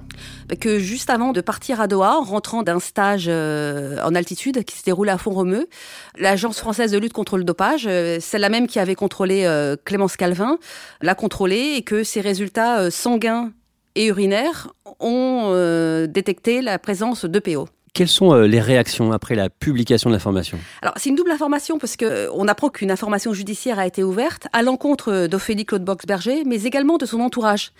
Bah, 0.50 0.58
Que 0.58 0.79
juste 0.79 1.10
avant 1.10 1.31
de 1.31 1.39
partir 1.39 1.79
à 1.79 1.88
Doha, 1.88 2.17
en 2.19 2.24
rentrant 2.24 2.62
d'un 2.62 2.81
stage 2.81 3.29
en 3.29 4.15
altitude 4.15 4.65
qui 4.65 4.77
se 4.77 4.84
déroule 4.84 5.08
à 5.08 5.17
Font-Romeu, 5.17 5.69
l'Agence 6.17 6.60
française 6.60 6.91
de 6.91 6.98
lutte 6.98 7.13
contre 7.13 7.38
le 7.38 7.46
dopage, 7.46 7.88
c'est 8.19 8.39
la 8.39 8.50
même 8.50 8.67
qui 8.67 8.79
avait 8.79 8.96
contrôlé 8.96 9.28
euh, 9.29 9.75
Clémence 9.83 10.17
Calvin, 10.17 10.57
l'a 11.01 11.15
contrôlé 11.15 11.74
et 11.75 11.81
que 11.81 12.03
ses 12.03 12.21
résultats 12.21 12.79
euh, 12.79 12.89
sanguins 12.89 13.51
et 13.95 14.07
urinaires 14.07 14.74
ont 15.00 15.50
euh, 15.51 16.07
détecté 16.07 16.62
la 16.62 16.79
présence 16.79 17.25
d'EPO. 17.25 17.67
Quelles 17.93 18.07
sont 18.07 18.33
les 18.33 18.62
réactions 18.62 19.12
après 19.12 19.33
la 19.33 19.50
publication 19.50 20.12
de 20.12 20.15
l'information? 20.15 20.59
Alors, 20.83 20.93
c'est 20.98 21.09
une 21.09 21.15
double 21.15 21.31
information 21.31 21.79
parce 21.79 21.98
qu'on 21.98 22.48
apprend 22.48 22.69
qu'une 22.69 22.91
information 22.91 23.33
judiciaire 23.33 23.79
a 23.79 23.88
été 23.88 24.03
ouverte 24.03 24.48
à 24.53 24.62
l'encontre 24.62 25.25
d'Ophélie 25.25 25.65
Claude 25.65 25.83
Boxberger, 25.83 26.43
mais 26.45 26.63
également 26.63 26.98
de 26.98 27.07
son 27.07 27.19
entourage. 27.19 27.71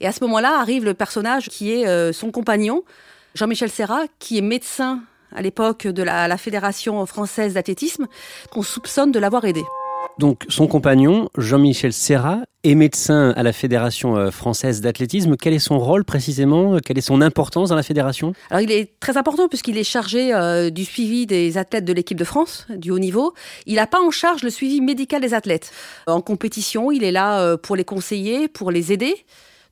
Et 0.00 0.06
à 0.06 0.12
ce 0.12 0.22
moment-là 0.24 0.60
arrive 0.60 0.84
le 0.84 0.92
personnage 0.92 1.48
qui 1.48 1.72
est 1.72 2.12
son 2.12 2.30
compagnon, 2.30 2.84
Jean-Michel 3.34 3.70
Serra, 3.70 4.02
qui 4.18 4.36
est 4.36 4.42
médecin 4.42 5.00
à 5.34 5.40
l'époque 5.40 5.86
de 5.86 6.02
la 6.02 6.36
Fédération 6.36 7.04
française 7.06 7.54
d'athlétisme, 7.54 8.06
qu'on 8.52 8.62
soupçonne 8.62 9.12
de 9.12 9.18
l'avoir 9.18 9.46
aidé. 9.46 9.62
Donc 10.18 10.44
son 10.48 10.66
compagnon, 10.66 11.28
Jean-Michel 11.36 11.92
Serra, 11.92 12.42
est 12.62 12.74
médecin 12.74 13.32
à 13.36 13.42
la 13.42 13.52
Fédération 13.52 14.16
euh, 14.16 14.30
française 14.30 14.80
d'athlétisme. 14.80 15.36
Quel 15.36 15.54
est 15.54 15.58
son 15.58 15.78
rôle 15.78 16.04
précisément? 16.04 16.78
Quelle 16.84 16.98
est 16.98 17.02
son 17.02 17.20
importance 17.20 17.68
dans 17.68 17.74
la 17.74 17.82
fédération? 17.82 18.32
Alors 18.50 18.62
il 18.62 18.70
est 18.70 18.98
très 19.00 19.16
important 19.16 19.48
puisqu'il 19.48 19.76
est 19.76 19.84
chargé 19.84 20.32
euh, 20.32 20.70
du 20.70 20.84
suivi 20.84 21.26
des 21.26 21.58
athlètes 21.58 21.84
de 21.84 21.92
l'équipe 21.92 22.18
de 22.18 22.24
France, 22.24 22.66
du 22.70 22.90
haut 22.90 22.98
niveau. 22.98 23.34
Il 23.66 23.74
n'a 23.74 23.86
pas 23.86 24.00
en 24.00 24.10
charge 24.10 24.42
le 24.42 24.50
suivi 24.50 24.80
médical 24.80 25.20
des 25.20 25.34
athlètes. 25.34 25.72
En 26.06 26.20
compétition, 26.20 26.90
il 26.90 27.04
est 27.04 27.12
là 27.12 27.40
euh, 27.40 27.56
pour 27.56 27.76
les 27.76 27.84
conseiller, 27.84 28.48
pour 28.48 28.70
les 28.70 28.92
aider. 28.92 29.14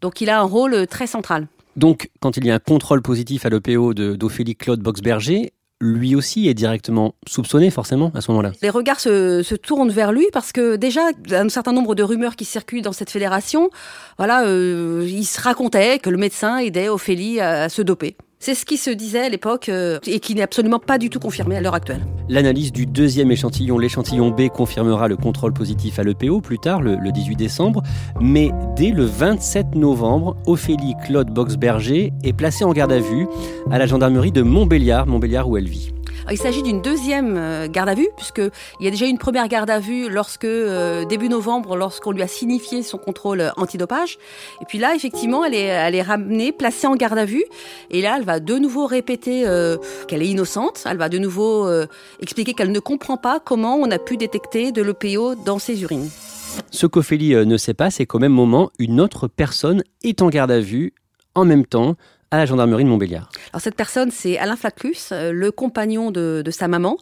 Donc 0.00 0.20
il 0.20 0.28
a 0.28 0.40
un 0.40 0.44
rôle 0.44 0.86
très 0.88 1.06
central. 1.06 1.46
Donc, 1.74 2.10
quand 2.20 2.36
il 2.36 2.44
y 2.44 2.50
a 2.50 2.54
un 2.54 2.58
contrôle 2.58 3.00
positif 3.00 3.46
à 3.46 3.48
l'EPO 3.48 3.94
d'Ophélie 3.94 4.56
Claude 4.56 4.80
Boxberger, 4.80 5.52
lui 5.82 6.14
aussi 6.14 6.48
est 6.48 6.54
directement 6.54 7.14
soupçonné 7.26 7.70
forcément 7.70 8.12
à 8.14 8.20
ce 8.20 8.30
moment-là. 8.30 8.52
Les 8.62 8.70
regards 8.70 9.00
se, 9.00 9.54
tournent 9.56 9.90
vers 9.90 10.12
lui 10.12 10.26
parce 10.32 10.52
que 10.52 10.76
déjà, 10.76 11.08
un 11.32 11.48
certain 11.48 11.72
nombre 11.72 11.94
de 11.94 12.04
rumeurs 12.04 12.36
qui 12.36 12.44
circulent 12.44 12.82
dans 12.82 12.92
cette 12.92 13.10
fédération, 13.10 13.68
voilà, 14.16 14.44
euh, 14.44 15.04
il 15.08 15.24
se 15.24 15.40
racontait 15.40 15.98
que 15.98 16.08
le 16.08 16.16
médecin 16.16 16.58
aidait 16.58 16.88
Ophélie 16.88 17.40
à 17.40 17.68
se 17.68 17.82
doper. 17.82 18.16
C'est 18.44 18.56
ce 18.56 18.64
qui 18.64 18.76
se 18.76 18.90
disait 18.90 19.20
à 19.20 19.28
l'époque 19.28 19.68
euh, 19.68 20.00
et 20.04 20.18
qui 20.18 20.34
n'est 20.34 20.42
absolument 20.42 20.80
pas 20.80 20.98
du 20.98 21.10
tout 21.10 21.20
confirmé 21.20 21.56
à 21.56 21.60
l'heure 21.60 21.76
actuelle. 21.76 22.04
L'analyse 22.28 22.72
du 22.72 22.86
deuxième 22.86 23.30
échantillon, 23.30 23.78
l'échantillon 23.78 24.30
B, 24.32 24.48
confirmera 24.48 25.06
le 25.06 25.16
contrôle 25.16 25.52
positif 25.52 26.00
à 26.00 26.02
l'EPO 26.02 26.40
plus 26.40 26.58
tard, 26.58 26.82
le, 26.82 26.98
18 27.12 27.36
décembre. 27.36 27.84
Mais 28.20 28.50
dès 28.74 28.90
le 28.90 29.04
27 29.04 29.76
novembre, 29.76 30.36
Ophélie 30.46 30.96
Claude 31.06 31.30
Boxberger 31.30 32.12
est 32.24 32.32
placée 32.32 32.64
en 32.64 32.72
garde 32.72 32.90
à 32.90 32.98
vue 32.98 33.28
à 33.70 33.78
la 33.78 33.86
gendarmerie 33.86 34.32
de 34.32 34.42
Montbéliard, 34.42 35.06
Montbéliard 35.06 35.48
où 35.48 35.56
elle 35.56 35.68
vit. 35.68 35.92
Il 36.30 36.38
s'agit 36.38 36.62
d'une 36.62 36.80
deuxième 36.80 37.36
euh, 37.36 37.68
garde 37.68 37.88
à 37.88 37.94
vue, 37.94 38.08
puisqu'il 38.16 38.50
y 38.80 38.86
a 38.86 38.90
déjà 38.90 39.06
une 39.06 39.18
première 39.18 39.48
garde 39.48 39.68
à 39.70 39.80
vue 39.80 40.08
lorsque, 40.08 40.44
euh, 40.44 41.04
début 41.04 41.28
novembre, 41.28 41.76
lorsqu'on 41.76 42.12
lui 42.12 42.22
a 42.22 42.28
signifié 42.28 42.82
son 42.82 42.96
contrôle 42.96 43.40
euh, 43.40 43.50
antidopage. 43.56 44.18
Et 44.60 44.64
puis 44.64 44.78
là, 44.78 44.94
effectivement, 44.94 45.44
elle 45.44 45.54
est, 45.54 45.66
elle 45.66 45.94
est 45.94 46.02
ramenée, 46.02 46.52
placée 46.52 46.86
en 46.86 46.94
garde 46.94 47.18
à 47.18 47.24
vue. 47.24 47.44
Et 47.90 48.02
là, 48.02 48.16
elle 48.18 48.24
va 48.24 48.40
de 48.40 48.56
nouveau 48.56 48.86
répéter 48.86 49.44
qu'elle 50.08 50.22
est 50.22 50.28
innocente. 50.28 50.84
Elle 50.86 50.96
va 50.96 51.08
de 51.08 51.18
nouveau 51.18 51.68
expliquer 52.20 52.54
qu'elle 52.54 52.72
ne 52.72 52.78
comprend 52.78 53.16
pas 53.16 53.40
comment 53.40 53.76
on 53.76 53.90
a 53.90 53.98
pu 53.98 54.16
détecter 54.16 54.72
de 54.72 54.82
l'EPO 54.82 55.34
dans 55.34 55.58
ses 55.58 55.82
urines. 55.82 56.08
Ce 56.70 56.86
qu'Ophélie 56.86 57.34
ne 57.34 57.56
sait 57.56 57.74
pas, 57.74 57.90
c'est 57.90 58.06
qu'au 58.06 58.18
même 58.18 58.32
moment, 58.32 58.70
une 58.78 59.00
autre 59.00 59.28
personne 59.28 59.82
est 60.02 60.22
en 60.22 60.28
garde 60.28 60.50
à 60.50 60.60
vue 60.60 60.94
en 61.34 61.44
même 61.44 61.66
temps 61.66 61.96
à 62.32 62.38
la 62.38 62.46
gendarmerie 62.46 62.82
de 62.82 62.88
Montbéliard. 62.88 63.28
Alors 63.52 63.60
cette 63.60 63.76
personne, 63.76 64.10
c'est 64.10 64.38
Alain 64.38 64.56
Flaclus, 64.56 64.96
euh, 65.12 65.32
le 65.32 65.52
compagnon 65.52 66.10
de, 66.10 66.42
sa 66.50 66.66
maman, 66.66 66.96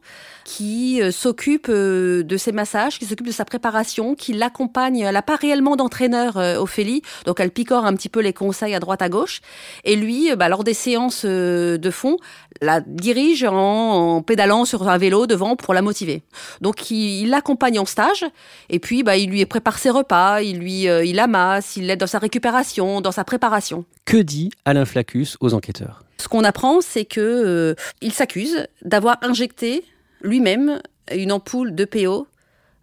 qui 0.45 1.01
euh, 1.01 1.13
s'occupe 1.13 1.69
euh, 1.69 2.25
de 2.25 2.37
ses 2.37 2.51
massages, 2.51 2.99
qui 2.99 3.07
s'occupe 3.07 3.29
de 3.29 3.33
sa 3.33 3.45
préparation, 3.45 4.17
qui 4.17 4.33
l'accompagne. 4.33 4.99
Elle 4.99 5.15
n'a 5.15 5.23
pas 5.23 5.37
réellement 5.37 5.77
d'entraîneur, 5.77 6.37
Ophélie, 6.59 7.03
donc 7.27 7.39
elle 7.39 7.53
picore 7.53 7.87
un 7.87 7.95
petit 7.95 8.09
peu 8.09 8.21
les 8.21 8.33
conseils 8.33 8.75
à 8.75 8.81
droite 8.81 9.03
à 9.03 9.09
gauche. 9.09 9.41
Et 9.85 9.95
lui, 9.95 10.35
bah, 10.35 10.49
lors 10.49 10.65
des 10.65 10.75
séances 10.75 11.25
de 11.25 11.91
fond, 11.93 12.17
la 12.61 12.81
dirige 12.81 13.45
en, 13.45 14.23
pédalant 14.23 14.65
sur 14.65 14.89
un 14.89 14.99
vélo 14.99 15.29
devant 15.29 15.55
pour 15.55 15.75
la 15.75 15.83
motiver. 15.83 16.25
Donc 16.61 16.91
il 16.91 17.31
l'accompagne 17.31 17.79
en 17.79 17.87
stage, 17.87 18.25
et 18.69 18.81
puis 18.81 19.05
bah, 19.05 19.17
il 19.17 19.31
lui 19.31 19.47
prépare 19.47 19.79
ses 19.79 19.91
repas, 19.91 20.41
il 20.41 20.59
lui 20.59 20.83
il 20.83 21.21
amasse, 21.21 21.77
il 21.77 21.87
l'aide 21.87 22.01
dans 22.01 22.09
sa 22.09 22.19
récupération, 22.19 23.01
dans 23.01 23.13
sa 23.13 23.23
préparation. 23.23 23.85
Que 24.05 24.17
dit 24.17 24.51
Alain 24.65 24.85
Flacus 24.85 25.20
aux 25.41 25.55
enquêteurs 25.55 26.05
Ce 26.19 26.29
qu'on 26.29 26.45
apprend, 26.45 26.81
c'est 26.81 27.05
que 27.05 27.21
euh, 27.21 27.75
il 28.01 28.13
s'accuse 28.13 28.67
d'avoir 28.83 29.19
injecté 29.23 29.85
lui-même 30.23 30.81
une 31.15 31.33
ampoule 31.33 31.75
de 31.75 31.85
PO 31.85 32.27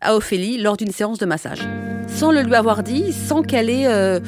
à 0.02 0.16
Ophélie 0.16 0.58
lors 0.58 0.78
d'une 0.78 0.92
séance 0.92 1.18
de 1.18 1.26
massage, 1.26 1.68
sans 2.08 2.32
le 2.32 2.42
lui 2.42 2.56
avoir 2.56 2.84
dit, 2.84 3.14
sans 3.14 3.42
qu'elle 3.42 3.70
ait 3.70 3.88
euh, 3.88 4.20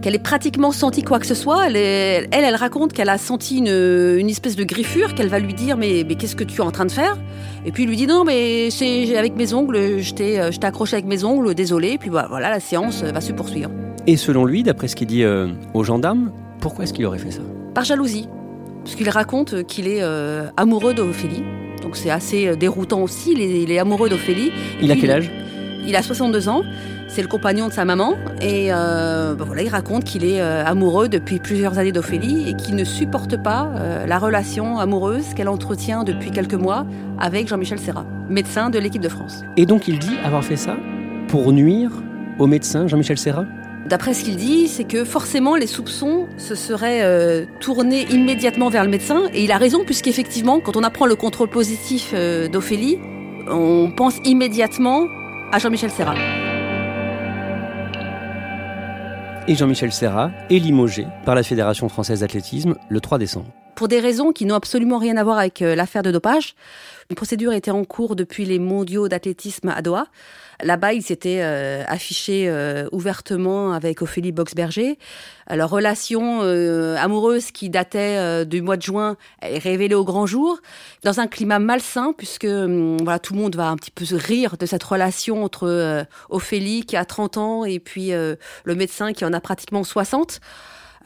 qu'elle 0.00 0.16
ait 0.16 0.18
pratiquement 0.18 0.72
senti 0.72 1.02
quoi 1.02 1.20
que 1.20 1.26
ce 1.26 1.34
soit. 1.34 1.68
Elle, 1.68 1.76
elle, 1.76 2.28
elle 2.32 2.56
raconte 2.56 2.92
qu'elle 2.92 3.08
a 3.08 3.18
senti 3.18 3.58
une, 3.58 4.28
espèce 4.28 4.56
de 4.56 4.64
griffure, 4.64 5.14
qu'elle 5.14 5.28
va 5.28 5.38
lui 5.38 5.54
dire 5.54 5.76
mais, 5.76 6.04
mais 6.06 6.16
qu'est-ce 6.16 6.34
que 6.34 6.44
tu 6.44 6.56
es 6.56 6.60
en 6.60 6.72
train 6.72 6.86
de 6.86 6.92
faire? 6.92 7.16
Et 7.64 7.70
puis 7.70 7.84
il 7.84 7.88
lui 7.88 7.96
dit 7.96 8.08
non 8.08 8.24
mais 8.24 8.70
c'est 8.70 9.16
avec 9.16 9.36
mes 9.36 9.54
ongles, 9.54 10.00
je 10.00 10.12
t'ai 10.14 10.40
accroché 10.40 10.96
avec 10.96 11.06
mes 11.06 11.22
ongles, 11.24 11.54
désolé. 11.54 11.92
Et 11.92 11.98
puis 11.98 12.10
voilà, 12.10 12.50
la 12.50 12.60
séance 12.60 13.02
va 13.02 13.20
se 13.20 13.32
poursuivre. 13.32 13.70
Et 14.06 14.16
selon 14.16 14.44
lui, 14.44 14.64
d'après 14.64 14.88
ce 14.88 14.96
qu'il 14.96 15.06
dit 15.06 15.22
euh, 15.22 15.48
aux 15.74 15.84
gendarmes, 15.84 16.32
pourquoi 16.62 16.84
est-ce 16.84 16.94
qu'il 16.94 17.04
aurait 17.04 17.18
fait 17.18 17.32
ça 17.32 17.42
Par 17.74 17.84
jalousie. 17.84 18.28
Parce 18.84 18.94
qu'il 18.94 19.10
raconte 19.10 19.64
qu'il 19.64 19.88
est 19.88 20.02
euh, 20.02 20.46
amoureux 20.56 20.94
d'Ophélie. 20.94 21.42
Donc 21.82 21.96
c'est 21.96 22.10
assez 22.10 22.46
euh, 22.46 22.56
déroutant 22.56 23.02
aussi, 23.02 23.32
il 23.32 23.70
est, 23.70 23.78
amoureux 23.78 24.08
d'Ophélie. 24.08 24.52
Il 24.80 24.90
a 24.90 24.96
quel 24.96 25.10
âge 25.10 25.30
Il 25.86 25.96
a 25.96 26.02
62 26.02 26.48
ans. 26.48 26.62
C'est 27.08 27.20
le 27.20 27.28
compagnon 27.28 27.66
de 27.68 27.72
sa 27.72 27.84
maman. 27.84 28.14
Et 28.40 28.68
ben 28.68 29.36
voilà, 29.36 29.62
il 29.62 29.68
raconte 29.68 30.04
qu'il 30.04 30.24
est 30.24 30.40
amoureux 30.40 31.10
depuis 31.10 31.40
plusieurs 31.40 31.78
années 31.78 31.92
d'Ophélie 31.92 32.48
et 32.48 32.54
qu'il 32.54 32.74
ne 32.74 32.84
supporte 32.84 33.36
pas 33.42 33.70
la 34.06 34.18
relation 34.18 34.78
amoureuse 34.78 35.34
qu'elle 35.34 35.50
entretient 35.50 36.04
depuis 36.04 36.30
quelques 36.30 36.54
mois 36.54 36.86
avec 37.18 37.48
Jean-Michel 37.48 37.78
Serra, 37.78 38.06
médecin 38.30 38.70
de 38.70 38.78
l'équipe 38.78 39.02
de 39.02 39.10
France. 39.10 39.42
Et 39.58 39.66
donc 39.66 39.88
il 39.88 39.98
dit 39.98 40.16
avoir 40.24 40.42
fait 40.42 40.56
ça 40.56 40.78
pour 41.28 41.52
nuire 41.52 41.90
au 42.38 42.46
médecin 42.46 42.86
Jean-Michel 42.86 43.18
Serra? 43.18 43.44
D'après 43.86 44.14
ce 44.14 44.24
qu'il 44.24 44.36
dit, 44.36 44.68
c'est 44.68 44.84
que 44.84 45.04
forcément 45.04 45.56
les 45.56 45.66
soupçons 45.66 46.28
se 46.38 46.54
seraient 46.54 47.02
euh, 47.02 47.44
tournés 47.60 48.06
immédiatement 48.10 48.68
vers 48.68 48.84
le 48.84 48.90
médecin. 48.90 49.24
Et 49.34 49.44
il 49.44 49.52
a 49.52 49.58
raison, 49.58 49.84
puisqu'effectivement, 49.84 50.60
quand 50.60 50.76
on 50.76 50.84
apprend 50.84 51.06
le 51.06 51.16
contrôle 51.16 51.48
positif 51.48 52.12
euh, 52.14 52.48
d'Ophélie, 52.48 52.98
on 53.48 53.90
pense 53.90 54.18
immédiatement 54.24 55.06
à 55.50 55.58
Jean-Michel 55.58 55.90
Serra. 55.90 56.14
Et 59.48 59.56
Jean-Michel 59.56 59.90
Serra 59.90 60.30
est 60.48 60.58
limogé 60.58 61.06
par 61.24 61.34
la 61.34 61.42
Fédération 61.42 61.88
française 61.88 62.20
d'athlétisme 62.20 62.76
le 62.88 63.00
3 63.00 63.18
décembre. 63.18 63.48
Pour 63.82 63.88
des 63.88 63.98
raisons 63.98 64.30
qui 64.30 64.46
n'ont 64.46 64.54
absolument 64.54 64.98
rien 64.98 65.16
à 65.16 65.24
voir 65.24 65.38
avec 65.38 65.60
euh, 65.60 65.74
l'affaire 65.74 66.04
de 66.04 66.12
dopage, 66.12 66.54
une 67.10 67.16
procédure 67.16 67.52
était 67.52 67.72
en 67.72 67.82
cours 67.82 68.14
depuis 68.14 68.44
les 68.44 68.60
mondiaux 68.60 69.08
d'athlétisme 69.08 69.70
à 69.70 69.82
Doha. 69.82 70.06
Là-bas, 70.62 70.92
il 70.92 71.02
s'était 71.02 71.40
euh, 71.42 71.82
affiché 71.88 72.48
euh, 72.48 72.86
ouvertement 72.92 73.72
avec 73.72 74.00
Ophélie 74.00 74.30
Boxberger. 74.30 74.98
Leur 75.50 75.68
relation 75.68 76.42
euh, 76.42 76.94
amoureuse 76.96 77.50
qui 77.50 77.70
datait 77.70 78.46
du 78.46 78.62
mois 78.62 78.76
de 78.76 78.82
juin 78.82 79.16
est 79.42 79.58
révélée 79.58 79.96
au 79.96 80.04
grand 80.04 80.26
jour, 80.26 80.60
dans 81.02 81.18
un 81.18 81.26
climat 81.26 81.58
malsain, 81.58 82.14
puisque 82.16 82.44
hum, 82.44 82.98
voilà, 82.98 83.18
tout 83.18 83.34
le 83.34 83.40
monde 83.40 83.56
va 83.56 83.68
un 83.68 83.74
petit 83.74 83.90
peu 83.90 84.04
rire 84.12 84.56
de 84.58 84.66
cette 84.66 84.84
relation 84.84 85.42
entre 85.42 86.06
Ophélie 86.30 86.84
qui 86.86 86.96
a 86.96 87.04
30 87.04 87.36
ans 87.36 87.64
et 87.64 87.80
puis 87.80 88.10
le 88.12 88.74
médecin 88.76 89.12
qui 89.12 89.24
en 89.24 89.32
a 89.32 89.40
pratiquement 89.40 89.82
60. 89.82 90.40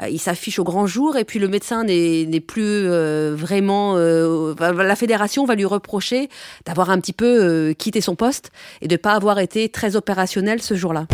Euh, 0.03 0.09
il 0.09 0.19
s'affiche 0.19 0.59
au 0.59 0.65
grand 0.65 0.87
jour 0.87 1.17
et 1.17 1.25
puis 1.25 1.39
le 1.39 1.49
médecin 1.49 1.85
n'est 1.85 2.41
plus 2.41 2.63
euh, 2.63 3.35
vraiment. 3.37 3.95
Euh, 3.97 4.55
la 4.61 4.97
fédération 4.97 5.45
va 5.45 5.55
lui 5.55 5.65
reprocher 5.65 6.29
d'avoir 6.65 6.91
un 6.91 7.01
petit 7.01 7.13
peu 7.13 7.75
quitté 7.79 8.01
son 8.01 8.15
poste 8.15 8.51
et 8.81 8.89
de 8.89 8.95
ne 8.95 8.99
pas 8.99 9.13
avoir 9.13 9.39
été 9.39 9.69
très 9.69 9.97
opérationnel 9.97 10.63
ce 10.63 10.75
jour-là. 10.75 11.07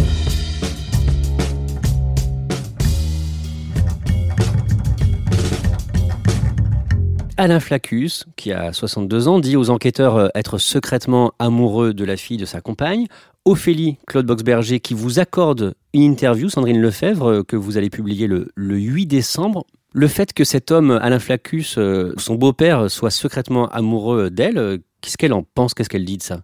Alain 7.43 7.59
Flaccus, 7.59 8.25
qui 8.37 8.53
a 8.53 8.73
62 8.73 9.27
ans, 9.27 9.41
dit 9.41 9.57
aux 9.57 9.69
enquêteurs 9.71 10.15
euh, 10.15 10.29
être 10.37 10.59
secrètement 10.59 11.33
amoureux 11.41 11.93
de 11.93 12.05
la 12.05 12.17
fille 12.17 12.37
de 12.37 12.45
sa 12.45 12.61
compagne. 12.61 13.09
Ophélie 13.45 13.99
Claude 14.07 14.27
Boxberger 14.27 14.79
qui 14.79 14.95
vous 14.95 15.19
accorde 15.19 15.75
une 15.93 16.03
interview, 16.03 16.49
Sandrine 16.49 16.81
Lefebvre, 16.81 17.29
euh, 17.29 17.43
que 17.43 17.57
vous 17.57 17.77
allez 17.77 17.91
publier 17.91 18.29
le, 18.29 18.47
8 18.55 19.07
décembre. 19.07 19.67
Le 19.93 20.07
fait 20.07 20.33
que 20.33 20.45
cet 20.45 20.71
homme, 20.71 20.93
Alain 21.03 21.19
Flaccus, 21.19 21.79
euh, 21.79 22.15
son 22.17 22.37
beau-père, 22.37 22.89
soit 22.89 23.11
secrètement 23.11 23.67
amoureux 23.71 24.31
d'elle, 24.31 24.79
qu'est-ce 25.01 25.19
qu'elle 25.19 25.33
en 25.33 25.43
pense? 25.43 25.75
Qu'est-ce 25.75 25.89
qu'elle 25.89 26.05
dit 26.05 26.19
de 26.19 26.23
ça? 26.23 26.43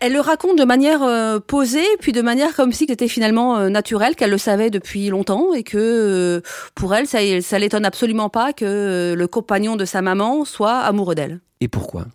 Elle 0.00 0.14
le 0.14 0.20
raconte 0.20 0.58
de 0.58 0.64
manière 0.64 1.02
euh, 1.02 1.38
posée, 1.38 1.86
puis 2.00 2.12
de 2.12 2.22
manière 2.22 2.56
comme 2.56 2.72
si 2.72 2.86
c'était 2.86 3.08
finalement 3.08 3.58
euh, 3.58 3.68
naturel, 3.68 4.16
qu'elle 4.16 4.30
le 4.30 4.38
savait 4.38 4.70
depuis 4.70 5.08
longtemps 5.08 5.52
et 5.52 5.62
que 5.62 5.76
euh, 5.76 6.40
pour 6.74 6.94
elle, 6.94 7.06
ça, 7.06 7.18
ça 7.42 7.58
l'étonne 7.58 7.84
absolument 7.84 8.30
pas 8.30 8.54
que 8.54 9.14
le 9.16 9.26
compagnon 9.26 9.76
de 9.76 9.84
sa 9.84 10.00
maman 10.00 10.46
soit 10.46 10.78
amoureux 10.78 11.14
d'elle. 11.14 11.40
Et 11.60 11.68
pourquoi? 11.68 12.06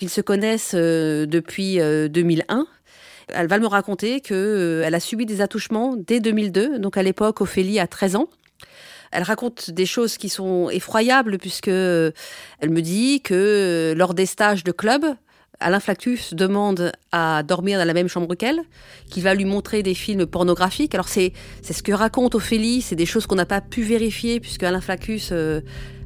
Ils 0.00 0.08
se 0.08 0.22
connaissent 0.22 0.74
depuis 0.74 1.78
2001. 1.78 2.66
Elle 3.28 3.46
va 3.46 3.58
me 3.58 3.66
raconter 3.66 4.20
que 4.20 4.82
elle 4.84 4.94
a 4.94 5.00
subi 5.00 5.26
des 5.26 5.40
attouchements 5.40 5.94
dès 5.96 6.18
2002, 6.18 6.80
donc 6.80 6.96
à 6.96 7.04
l'époque 7.04 7.40
Ophélie 7.40 7.78
a 7.78 7.86
13 7.86 8.16
ans. 8.16 8.28
Elle 9.12 9.22
raconte 9.22 9.70
des 9.70 9.86
choses 9.86 10.16
qui 10.16 10.28
sont 10.28 10.70
effroyables 10.70 11.38
puisque 11.38 11.68
elle 11.68 12.12
me 12.62 12.80
dit 12.80 13.20
que 13.20 13.94
lors 13.96 14.14
des 14.14 14.26
stages 14.26 14.64
de 14.64 14.72
club, 14.72 15.04
Alain 15.62 15.80
Flactus 15.80 16.34
demande 16.34 16.92
à 17.12 17.42
dormir 17.42 17.78
dans 17.78 17.84
la 17.84 17.94
même 17.94 18.08
chambre 18.08 18.34
qu'elle, 18.34 18.60
qu'il 19.10 19.22
va 19.22 19.34
lui 19.34 19.44
montrer 19.44 19.82
des 19.82 19.94
films 19.94 20.26
pornographiques. 20.26 20.94
Alors 20.94 21.08
c'est 21.08 21.32
ce 21.62 21.82
que 21.82 21.92
raconte 21.92 22.34
Ophélie, 22.34 22.82
c'est 22.82 22.96
des 22.96 23.06
choses 23.06 23.26
qu'on 23.26 23.36
n'a 23.36 23.46
pas 23.46 23.60
pu 23.60 23.82
vérifier 23.82 24.40
puisque 24.40 24.62
Alain 24.62 24.80
Flactus 24.80 25.30
euh, 25.32 25.60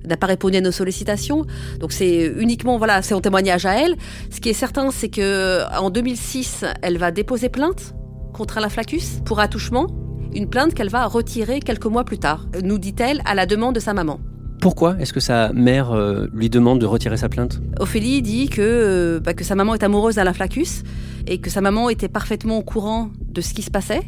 n'a 0.04 0.16
pas 0.16 0.26
répondu 0.26 0.56
à 0.56 0.60
nos 0.60 0.72
sollicitations. 0.72 1.44
Donc 1.80 1.92
c'est 1.92 2.32
uniquement 2.36 2.78
voilà, 2.78 3.02
c'est 3.02 3.14
un 3.14 3.20
témoignage 3.20 3.66
à 3.66 3.74
elle. 3.80 3.96
Ce 4.30 4.40
qui 4.40 4.50
est 4.50 4.54
certain, 4.54 4.90
c'est 4.90 5.08
que 5.08 5.62
en 5.78 5.90
2006, 5.90 6.64
elle 6.82 6.98
va 6.98 7.10
déposer 7.10 7.48
plainte 7.48 7.94
contre 8.32 8.58
Alain 8.58 8.68
Flacus 8.68 9.20
pour 9.24 9.40
attouchement, 9.40 9.86
une 10.34 10.48
plainte 10.48 10.74
qu'elle 10.74 10.90
va 10.90 11.06
retirer 11.06 11.60
quelques 11.60 11.86
mois 11.86 12.04
plus 12.04 12.18
tard, 12.18 12.46
nous 12.62 12.78
dit-elle 12.78 13.22
à 13.24 13.34
la 13.34 13.46
demande 13.46 13.74
de 13.74 13.80
sa 13.80 13.94
maman. 13.94 14.20
Pourquoi 14.66 14.96
est-ce 14.98 15.12
que 15.12 15.20
sa 15.20 15.52
mère 15.52 15.92
euh, 15.92 16.26
lui 16.34 16.50
demande 16.50 16.80
de 16.80 16.86
retirer 16.86 17.16
sa 17.16 17.28
plainte? 17.28 17.60
Ophélie 17.78 18.20
dit 18.20 18.48
que, 18.48 18.60
euh, 18.60 19.20
bah, 19.20 19.32
que 19.32 19.44
sa 19.44 19.54
maman 19.54 19.74
est 19.74 19.84
amoureuse 19.84 20.16
d'Alain 20.16 20.32
Flacus 20.32 20.82
et 21.28 21.38
que 21.38 21.50
sa 21.50 21.60
maman 21.60 21.88
était 21.88 22.08
parfaitement 22.08 22.58
au 22.58 22.62
courant 22.62 23.10
de 23.28 23.40
ce 23.40 23.54
qui 23.54 23.62
se 23.62 23.70
passait 23.70 24.02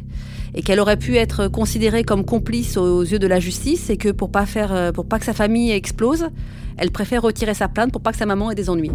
et 0.53 0.61
qu'elle 0.61 0.81
aurait 0.81 0.97
pu 0.97 1.15
être 1.15 1.47
considérée 1.47 2.03
comme 2.03 2.25
complice 2.25 2.75
aux 2.75 3.03
yeux 3.03 3.19
de 3.19 3.27
la 3.27 3.39
justice 3.39 3.89
et 3.89 3.95
que 3.95 4.09
pour 4.09 4.31
pas 4.31 4.45
faire, 4.45 4.73
euh, 4.73 4.91
pour 4.91 5.05
pas 5.05 5.17
que 5.17 5.23
sa 5.23 5.31
famille 5.31 5.71
explose, 5.71 6.27
elle 6.75 6.91
préfère 6.91 7.21
retirer 7.21 7.53
sa 7.53 7.69
plainte 7.69 7.93
pour 7.93 8.01
pas 8.01 8.11
que 8.11 8.17
sa 8.17 8.25
maman 8.25 8.51
ait 8.51 8.55
des 8.55 8.69
ennuis. 8.69 8.91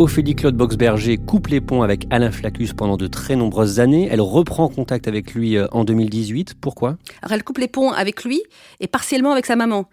Ophélie 0.00 0.34
Claude 0.34 0.56
Boxberger 0.56 1.16
coupe 1.16 1.46
les 1.46 1.60
ponts 1.60 1.82
avec 1.82 2.08
Alain 2.10 2.32
Flacus 2.32 2.72
pendant 2.72 2.96
de 2.96 3.06
très 3.06 3.36
nombreuses 3.36 3.78
années. 3.78 4.08
Elle 4.10 4.20
reprend 4.20 4.68
contact 4.68 5.06
avec 5.06 5.32
lui 5.32 5.58
en 5.70 5.84
2018. 5.84 6.54
Pourquoi? 6.60 6.96
Alors 7.22 7.34
elle 7.34 7.44
coupe 7.44 7.58
les 7.58 7.68
ponts 7.68 7.92
avec 7.92 8.24
lui 8.24 8.42
et 8.80 8.88
partiellement 8.88 9.30
avec 9.30 9.46
sa 9.46 9.54
maman. 9.54 9.88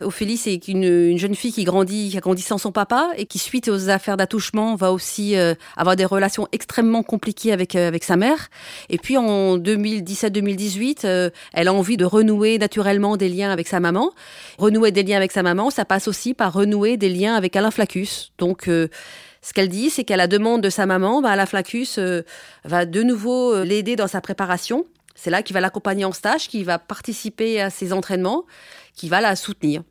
Ophélie, 0.00 0.36
c'est 0.36 0.68
une, 0.68 1.18
jeune 1.18 1.34
fille 1.34 1.52
qui 1.52 1.64
grandit, 1.64 2.10
qui 2.10 2.16
a 2.16 2.20
grandi 2.20 2.42
sans 2.42 2.58
son 2.58 2.70
papa 2.70 3.10
et 3.16 3.26
qui, 3.26 3.38
suite 3.38 3.68
aux 3.68 3.88
affaires 3.88 4.16
d'attouchement, 4.16 4.76
va 4.76 4.92
aussi 4.92 5.36
euh, 5.36 5.54
avoir 5.76 5.96
des 5.96 6.04
relations 6.04 6.46
extrêmement 6.52 7.02
compliquées 7.02 7.52
avec, 7.52 7.74
euh, 7.74 7.88
avec 7.88 8.04
sa 8.04 8.16
mère. 8.16 8.48
Et 8.90 8.98
puis 8.98 9.16
en 9.16 9.58
2017-2018, 9.58 11.04
euh, 11.04 11.30
elle 11.52 11.66
a 11.66 11.74
envie 11.74 11.96
de 11.96 12.04
renouer 12.04 12.58
naturellement 12.58 13.16
des 13.16 13.28
liens 13.28 13.50
avec 13.50 13.66
sa 13.66 13.80
maman. 13.80 14.12
Renouer 14.58 14.92
des 14.92 15.02
liens 15.02 15.16
avec 15.16 15.32
sa 15.32 15.42
maman, 15.42 15.70
ça 15.70 15.84
passe 15.84 16.06
aussi 16.06 16.32
par 16.32 16.52
renouer 16.52 16.96
des 16.96 17.08
liens 17.08 17.34
avec 17.34 17.56
Alain 17.56 17.72
Flacus. 17.72 18.32
Donc, 18.38 18.64
ce 18.66 19.52
qu'elle 19.52 19.68
dit, 19.68 19.90
c'est 19.90 20.04
qu'à 20.04 20.16
la 20.16 20.28
demande 20.28 20.62
de 20.62 20.70
sa 20.70 20.86
maman, 20.86 21.20
bah, 21.22 21.30
Alain 21.30 21.46
Flacus 21.46 21.98
va 22.64 22.86
de 22.86 23.02
nouveau 23.02 23.64
l'aider 23.64 23.96
dans 23.96 24.06
sa 24.06 24.20
préparation. 24.20 24.86
C'est 25.16 25.30
là 25.30 25.42
qu'il 25.42 25.54
va 25.54 25.60
l'accompagner 25.60 26.04
en 26.04 26.12
stage, 26.12 26.46
qu'il 26.46 26.64
va 26.64 26.78
participer 26.78 27.60
à 27.60 27.70
ses 27.70 27.92
entraînements 27.92 28.44
qui 28.94 29.08
va 29.08 29.20
la 29.20 29.36
soutenir. 29.36 29.82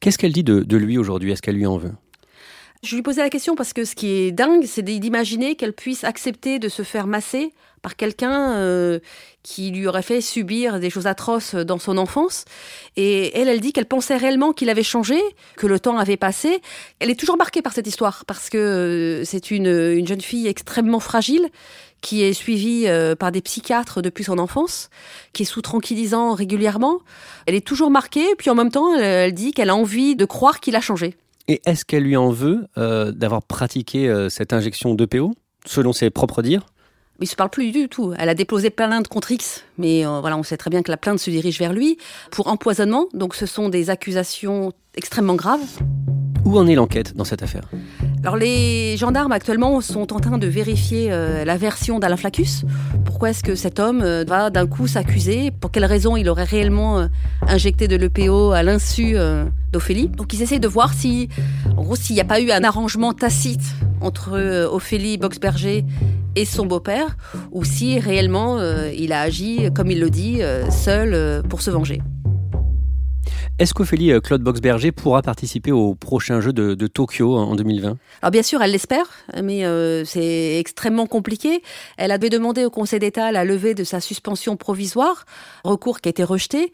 Qu'est-ce 0.00 0.18
qu'elle 0.18 0.32
dit 0.32 0.44
de, 0.44 0.76
lui 0.76 0.98
aujourd'hui? 0.98 1.32
Est-ce 1.32 1.42
qu'elle 1.42 1.56
lui 1.56 1.66
en 1.66 1.76
veut? 1.76 1.92
Je 2.82 2.96
lui 2.96 3.02
posais 3.02 3.22
la 3.22 3.30
question 3.30 3.54
parce 3.54 3.72
que 3.72 3.84
ce 3.84 3.94
qui 3.94 4.08
est 4.08 4.32
dingue, 4.32 4.64
c'est 4.66 4.82
d'imaginer 4.82 5.54
qu'elle 5.54 5.72
puisse 5.72 6.02
accepter 6.02 6.58
de 6.58 6.68
se 6.68 6.82
faire 6.82 7.06
masser 7.06 7.52
par 7.80 7.96
quelqu'un 7.96 8.54
euh, 8.54 8.98
qui 9.42 9.70
lui 9.70 9.86
aurait 9.86 10.02
fait 10.02 10.20
subir 10.20 10.80
des 10.80 10.90
choses 10.90 11.06
atroces 11.06 11.54
dans 11.54 11.78
son 11.78 11.96
enfance. 11.96 12.44
Et 12.96 13.36
elle, 13.38 13.48
elle 13.48 13.60
dit 13.60 13.72
qu'elle 13.72 13.86
pensait 13.86 14.16
réellement 14.16 14.52
qu'il 14.52 14.68
avait 14.68 14.82
changé, 14.82 15.20
que 15.56 15.68
le 15.68 15.78
temps 15.78 15.98
avait 15.98 16.16
passé. 16.16 16.60
Elle 16.98 17.10
est 17.10 17.18
toujours 17.18 17.36
marquée 17.36 17.62
par 17.62 17.72
cette 17.72 17.86
histoire 17.86 18.24
parce 18.24 18.50
que 18.50 18.58
euh, 18.58 19.24
c'est 19.24 19.52
une, 19.52 19.66
une 19.66 20.06
jeune 20.06 20.20
fille 20.20 20.48
extrêmement 20.48 21.00
fragile 21.00 21.50
qui 22.02 22.22
est 22.22 22.34
suivie 22.34 22.84
euh, 22.86 23.14
par 23.16 23.32
des 23.32 23.40
psychiatres 23.40 24.02
depuis 24.02 24.24
son 24.24 24.38
enfance, 24.38 24.90
qui 25.32 25.44
est 25.44 25.46
sous 25.46 25.62
tranquillisant 25.62 26.34
régulièrement. 26.34 26.98
Elle 27.46 27.54
est 27.54 27.66
toujours 27.66 27.90
marquée, 27.90 28.26
puis 28.36 28.50
en 28.50 28.54
même 28.54 28.70
temps, 28.70 28.94
elle, 28.94 29.32
dit 29.32 29.52
qu'elle 29.52 29.70
a 29.70 29.76
envie 29.76 30.14
de 30.14 30.26
croire 30.26 30.60
qu'il 30.60 30.76
a 30.76 30.80
changé. 30.80 31.16
Et 31.48 31.62
est-ce 31.64 31.84
qu'elle 31.84 32.02
lui 32.02 32.16
en 32.16 32.30
veut 32.30 32.66
euh, 32.76 33.12
d'avoir 33.12 33.42
pratiqué 33.42 34.08
euh, 34.08 34.28
cette 34.28 34.52
injection 34.52 34.94
d'EPO, 34.94 35.32
selon 35.64 35.92
ses 35.92 36.10
propres 36.10 36.42
dires? 36.42 36.66
Il 37.20 37.28
se 37.28 37.36
parle 37.36 37.50
plus 37.50 37.70
du 37.70 37.88
tout. 37.88 38.12
Elle 38.18 38.28
a 38.28 38.34
déposé 38.34 38.70
plainte 38.70 39.06
contre 39.06 39.30
X, 39.30 39.62
mais 39.78 40.04
voilà, 40.04 40.36
on 40.36 40.42
sait 40.42 40.56
très 40.56 40.70
bien 40.70 40.82
que 40.82 40.90
la 40.90 40.96
plainte 40.96 41.20
se 41.20 41.30
dirige 41.30 41.58
vers 41.60 41.72
lui 41.72 41.98
pour 42.32 42.48
empoisonnement. 42.48 43.06
Donc, 43.12 43.36
ce 43.36 43.46
sont 43.46 43.68
des 43.68 43.90
accusations 43.90 44.72
extrêmement 44.96 45.36
graves. 45.36 45.60
Où 46.44 46.58
en 46.58 46.66
est 46.66 46.74
l'enquête 46.74 47.14
dans 47.14 47.24
cette 47.24 47.44
affaire? 47.44 47.68
Alors 48.22 48.36
les 48.36 48.96
gendarmes 48.96 49.32
actuellement 49.32 49.80
sont 49.80 50.12
en 50.12 50.20
train 50.20 50.38
de 50.38 50.46
vérifier 50.46 51.08
euh, 51.10 51.44
la 51.44 51.56
version 51.56 51.98
d'Alain 51.98 52.16
Flacus. 52.16 52.64
Pourquoi 53.04 53.30
est-ce 53.30 53.42
que 53.42 53.56
cet 53.56 53.80
homme 53.80 54.00
euh, 54.02 54.24
va 54.26 54.50
d'un 54.50 54.68
coup 54.68 54.86
s'accuser? 54.86 55.50
Pour 55.50 55.72
quelle 55.72 55.84
raison 55.84 56.16
il 56.16 56.28
aurait 56.28 56.44
réellement 56.44 57.00
euh, 57.00 57.06
injecté 57.48 57.88
de 57.88 57.96
l'EPO 57.96 58.52
à 58.52 58.62
l'insu 58.62 59.16
d'Ophélie? 59.72 60.06
Donc 60.06 60.32
ils 60.34 60.42
essaient 60.42 60.60
de 60.60 60.68
voir 60.68 60.94
si, 60.94 61.30
gros, 61.74 61.96
s'il 61.96 62.14
n'y 62.14 62.20
a 62.20 62.24
pas 62.24 62.40
eu 62.40 62.52
un 62.52 62.62
arrangement 62.62 63.12
tacite 63.12 63.74
entre 64.00 64.66
Ophélie 64.70 65.18
Boxberger 65.18 65.84
et 66.36 66.44
son 66.44 66.64
beau-père, 66.64 67.16
ou 67.50 67.64
si 67.64 67.98
réellement 67.98 68.58
il 68.96 69.12
a 69.12 69.20
agi, 69.20 69.68
comme 69.74 69.90
il 69.90 70.00
le 70.00 70.10
dit, 70.10 70.40
seul 70.70 71.42
pour 71.48 71.60
se 71.60 71.70
venger. 71.70 72.00
Est-ce 73.58 73.74
qu'Ophélie 73.74 74.12
euh, 74.12 74.20
Claude 74.20 74.42
Boxberger 74.42 74.92
pourra 74.92 75.20
participer 75.20 75.72
au 75.72 75.94
prochain 75.94 76.40
jeu 76.40 76.54
de, 76.54 76.86
Tokyo 76.86 77.36
en 77.36 77.54
2020 77.54 77.98
Alors 78.22 78.30
bien 78.30 78.42
sûr, 78.42 78.62
elle 78.62 78.72
l'espère, 78.72 79.06
mais 79.42 79.66
euh, 79.66 80.04
c'est 80.06 80.58
extrêmement 80.58 81.06
compliqué. 81.06 81.62
Elle 81.98 82.12
avait 82.12 82.30
demandé 82.30 82.64
au 82.64 82.70
Conseil 82.70 82.98
d'État 82.98 83.30
la 83.30 83.44
levée 83.44 83.74
de 83.74 83.84
sa 83.84 84.00
suspension 84.00 84.56
provisoire, 84.56 85.26
recours 85.64 86.00
qui 86.00 86.08
a 86.08 86.10
été 86.10 86.24
rejeté. 86.24 86.72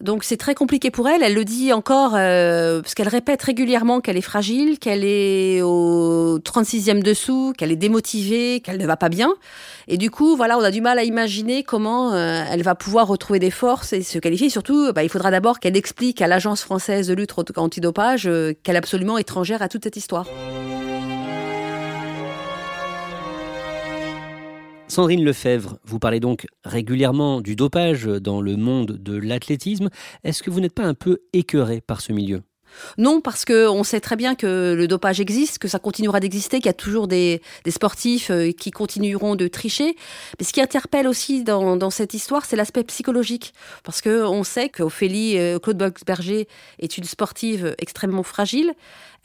Donc 0.00 0.24
c'est 0.24 0.36
très 0.36 0.54
compliqué 0.54 0.90
pour 0.90 1.08
elle. 1.08 1.22
Elle 1.22 1.32
le 1.32 1.44
dit 1.44 1.72
encore 1.72 2.14
euh, 2.16 2.82
parce 2.82 2.94
qu'elle 2.94 3.08
répète 3.08 3.40
régulièrement 3.42 4.00
qu'elle 4.00 4.18
est 4.18 4.20
fragile, 4.20 4.78
qu'elle 4.78 5.04
est 5.04 5.62
au 5.62 6.38
36e 6.40 7.02
dessous, 7.02 7.54
qu'elle 7.56 7.72
est 7.72 7.76
démotivée, 7.76 8.60
qu'elle 8.60 8.78
ne 8.78 8.86
va 8.86 8.96
pas 8.96 9.08
bien. 9.08 9.32
Et 9.88 9.96
du 9.96 10.10
coup, 10.10 10.36
voilà, 10.36 10.58
on 10.58 10.62
a 10.62 10.70
du 10.72 10.80
mal 10.82 10.98
à 10.98 11.04
imaginer 11.04 11.62
comment 11.62 12.14
elle 12.14 12.62
va 12.62 12.74
pouvoir 12.74 13.06
retrouver 13.06 13.38
des 13.38 13.52
forces 13.52 13.92
et 13.92 14.02
se 14.02 14.18
qualifier. 14.18 14.50
Surtout, 14.50 14.92
bah, 14.92 15.04
il 15.04 15.08
faudra 15.08 15.30
d'abord 15.30 15.60
qu'elle 15.60 15.76
explique 15.76 16.15
à 16.20 16.26
l'Agence 16.26 16.62
française 16.62 17.08
de 17.08 17.14
lutte 17.14 17.34
antidopage 17.56 18.26
euh, 18.26 18.52
qu'elle 18.62 18.76
est 18.76 18.78
absolument 18.78 19.18
étrangère 19.18 19.62
à 19.62 19.68
toute 19.68 19.84
cette 19.84 19.96
histoire. 19.96 20.26
Sandrine 24.88 25.24
Lefebvre, 25.24 25.78
vous 25.84 25.98
parlez 25.98 26.20
donc 26.20 26.46
régulièrement 26.64 27.40
du 27.40 27.56
dopage 27.56 28.04
dans 28.04 28.40
le 28.40 28.56
monde 28.56 28.92
de 28.92 29.16
l'athlétisme. 29.16 29.90
Est-ce 30.22 30.42
que 30.42 30.50
vous 30.50 30.60
n'êtes 30.60 30.74
pas 30.74 30.84
un 30.84 30.94
peu 30.94 31.18
écœuré 31.32 31.80
par 31.80 32.00
ce 32.00 32.12
milieu? 32.12 32.42
Non, 32.98 33.20
parce 33.20 33.44
que 33.44 33.68
on 33.68 33.84
sait 33.84 34.00
très 34.00 34.16
bien 34.16 34.34
que 34.34 34.74
le 34.76 34.88
dopage 34.88 35.20
existe, 35.20 35.58
que 35.58 35.68
ça 35.68 35.78
continuera 35.78 36.20
d'exister, 36.20 36.58
qu'il 36.58 36.66
y 36.66 36.70
a 36.70 36.74
toujours 36.74 37.08
des, 37.08 37.42
sportifs 37.68 38.30
euh, 38.30 38.52
qui 38.52 38.70
continueront 38.70 39.34
de 39.36 39.48
tricher. 39.48 39.96
Mais 40.38 40.44
ce 40.44 40.52
qui 40.52 40.60
interpelle 40.60 41.06
aussi 41.06 41.42
dans, 41.42 41.90
cette 41.90 42.14
histoire, 42.14 42.44
c'est 42.44 42.56
l'aspect 42.56 42.84
psychologique, 42.84 43.54
parce 43.84 44.00
que 44.00 44.24
on 44.24 44.44
sait 44.44 44.68
qu'Ophélie 44.68 45.38
euh, 45.38 45.58
Claude 45.58 45.78
Boxberger 45.78 46.48
est 46.78 46.98
une 46.98 47.04
sportive 47.04 47.74
extrêmement 47.78 48.22
fragile. 48.22 48.74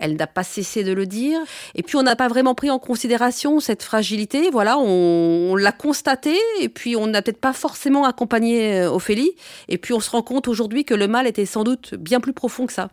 Elle 0.01 0.15
n'a 0.15 0.27
pas 0.27 0.43
cessé 0.43 0.83
de 0.83 0.93
le 0.93 1.05
dire. 1.05 1.39
Et 1.75 1.83
puis, 1.83 1.95
on 1.95 2.03
n'a 2.03 2.15
pas 2.15 2.27
vraiment 2.27 2.55
pris 2.55 2.71
en 2.71 2.79
considération 2.79 3.59
cette 3.59 3.83
fragilité. 3.83 4.49
Voilà, 4.49 4.77
on, 4.79 5.55
l'a 5.55 5.71
constaté. 5.71 6.35
Et 6.59 6.69
puis, 6.69 6.95
on 6.95 7.07
n'a 7.07 7.21
peut-être 7.21 7.39
pas 7.39 7.53
forcément 7.53 8.05
accompagné 8.05 8.81
euh, 8.81 8.91
Ophélie. 8.91 9.31
Et 9.69 9.77
puis, 9.77 9.93
on 9.93 9.99
se 9.99 10.09
rend 10.09 10.23
compte 10.23 10.47
aujourd'hui 10.47 10.85
que 10.85 10.95
le 10.95 11.07
mal 11.07 11.27
était 11.27 11.45
sans 11.45 11.63
doute 11.63 11.93
bien 11.93 12.19
plus 12.19 12.33
profond 12.33 12.65
que 12.65 12.73
ça. 12.73 12.89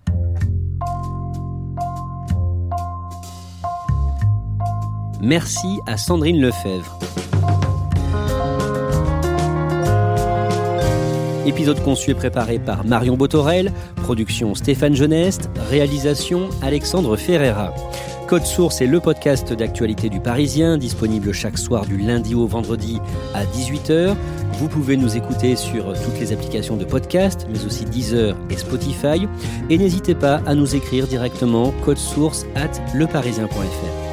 Merci 5.21 5.81
à 5.87 5.97
Sandrine 5.97 6.41
Lefebvre. 6.41 6.99
Épisode 11.45 11.83
conçu 11.83 12.11
et 12.11 12.15
préparé 12.15 12.59
par 12.59 12.85
Marion 12.85 13.17
Botorel, 13.17 13.73
production 13.97 14.55
Stéphane 14.55 14.95
Geneste, 14.95 15.51
réalisation 15.71 16.51
Alexandre 16.63 17.17
Ferreira. 17.17 17.75
Code 18.29 18.45
Source 18.45 18.83
est 18.83 18.87
le 18.87 19.01
podcast 19.01 19.55
d'actualité 19.55 20.11
du 20.11 20.21
Parisien, 20.21 20.77
disponible 20.77 21.33
chaque 21.33 21.57
soir 21.57 21.87
du 21.87 21.97
lundi 21.97 22.35
au 22.35 22.47
vendredi 22.47 23.01
à 23.35 23.45
18h. 23.47 24.15
Vous 24.59 24.69
pouvez 24.69 24.99
nous 24.99 25.17
écouter 25.17 25.57
sur 25.57 25.95
toutes 26.05 26.21
les 26.21 26.33
applications 26.33 26.77
de 26.77 26.85
podcast, 26.85 27.47
mais 27.51 27.65
aussi 27.65 27.87
Deezer 27.87 28.37
et 28.51 28.57
Spotify. 28.59 29.27
Et 29.71 29.79
n'hésitez 29.79 30.15
pas 30.15 30.43
à 30.45 30.55
nous 30.55 30.77
écrire 30.77 31.07
directement 31.07 31.73
code 31.83 31.97
source 31.97 32.45
at 32.55 32.73
leparisien.fr. 32.95 34.08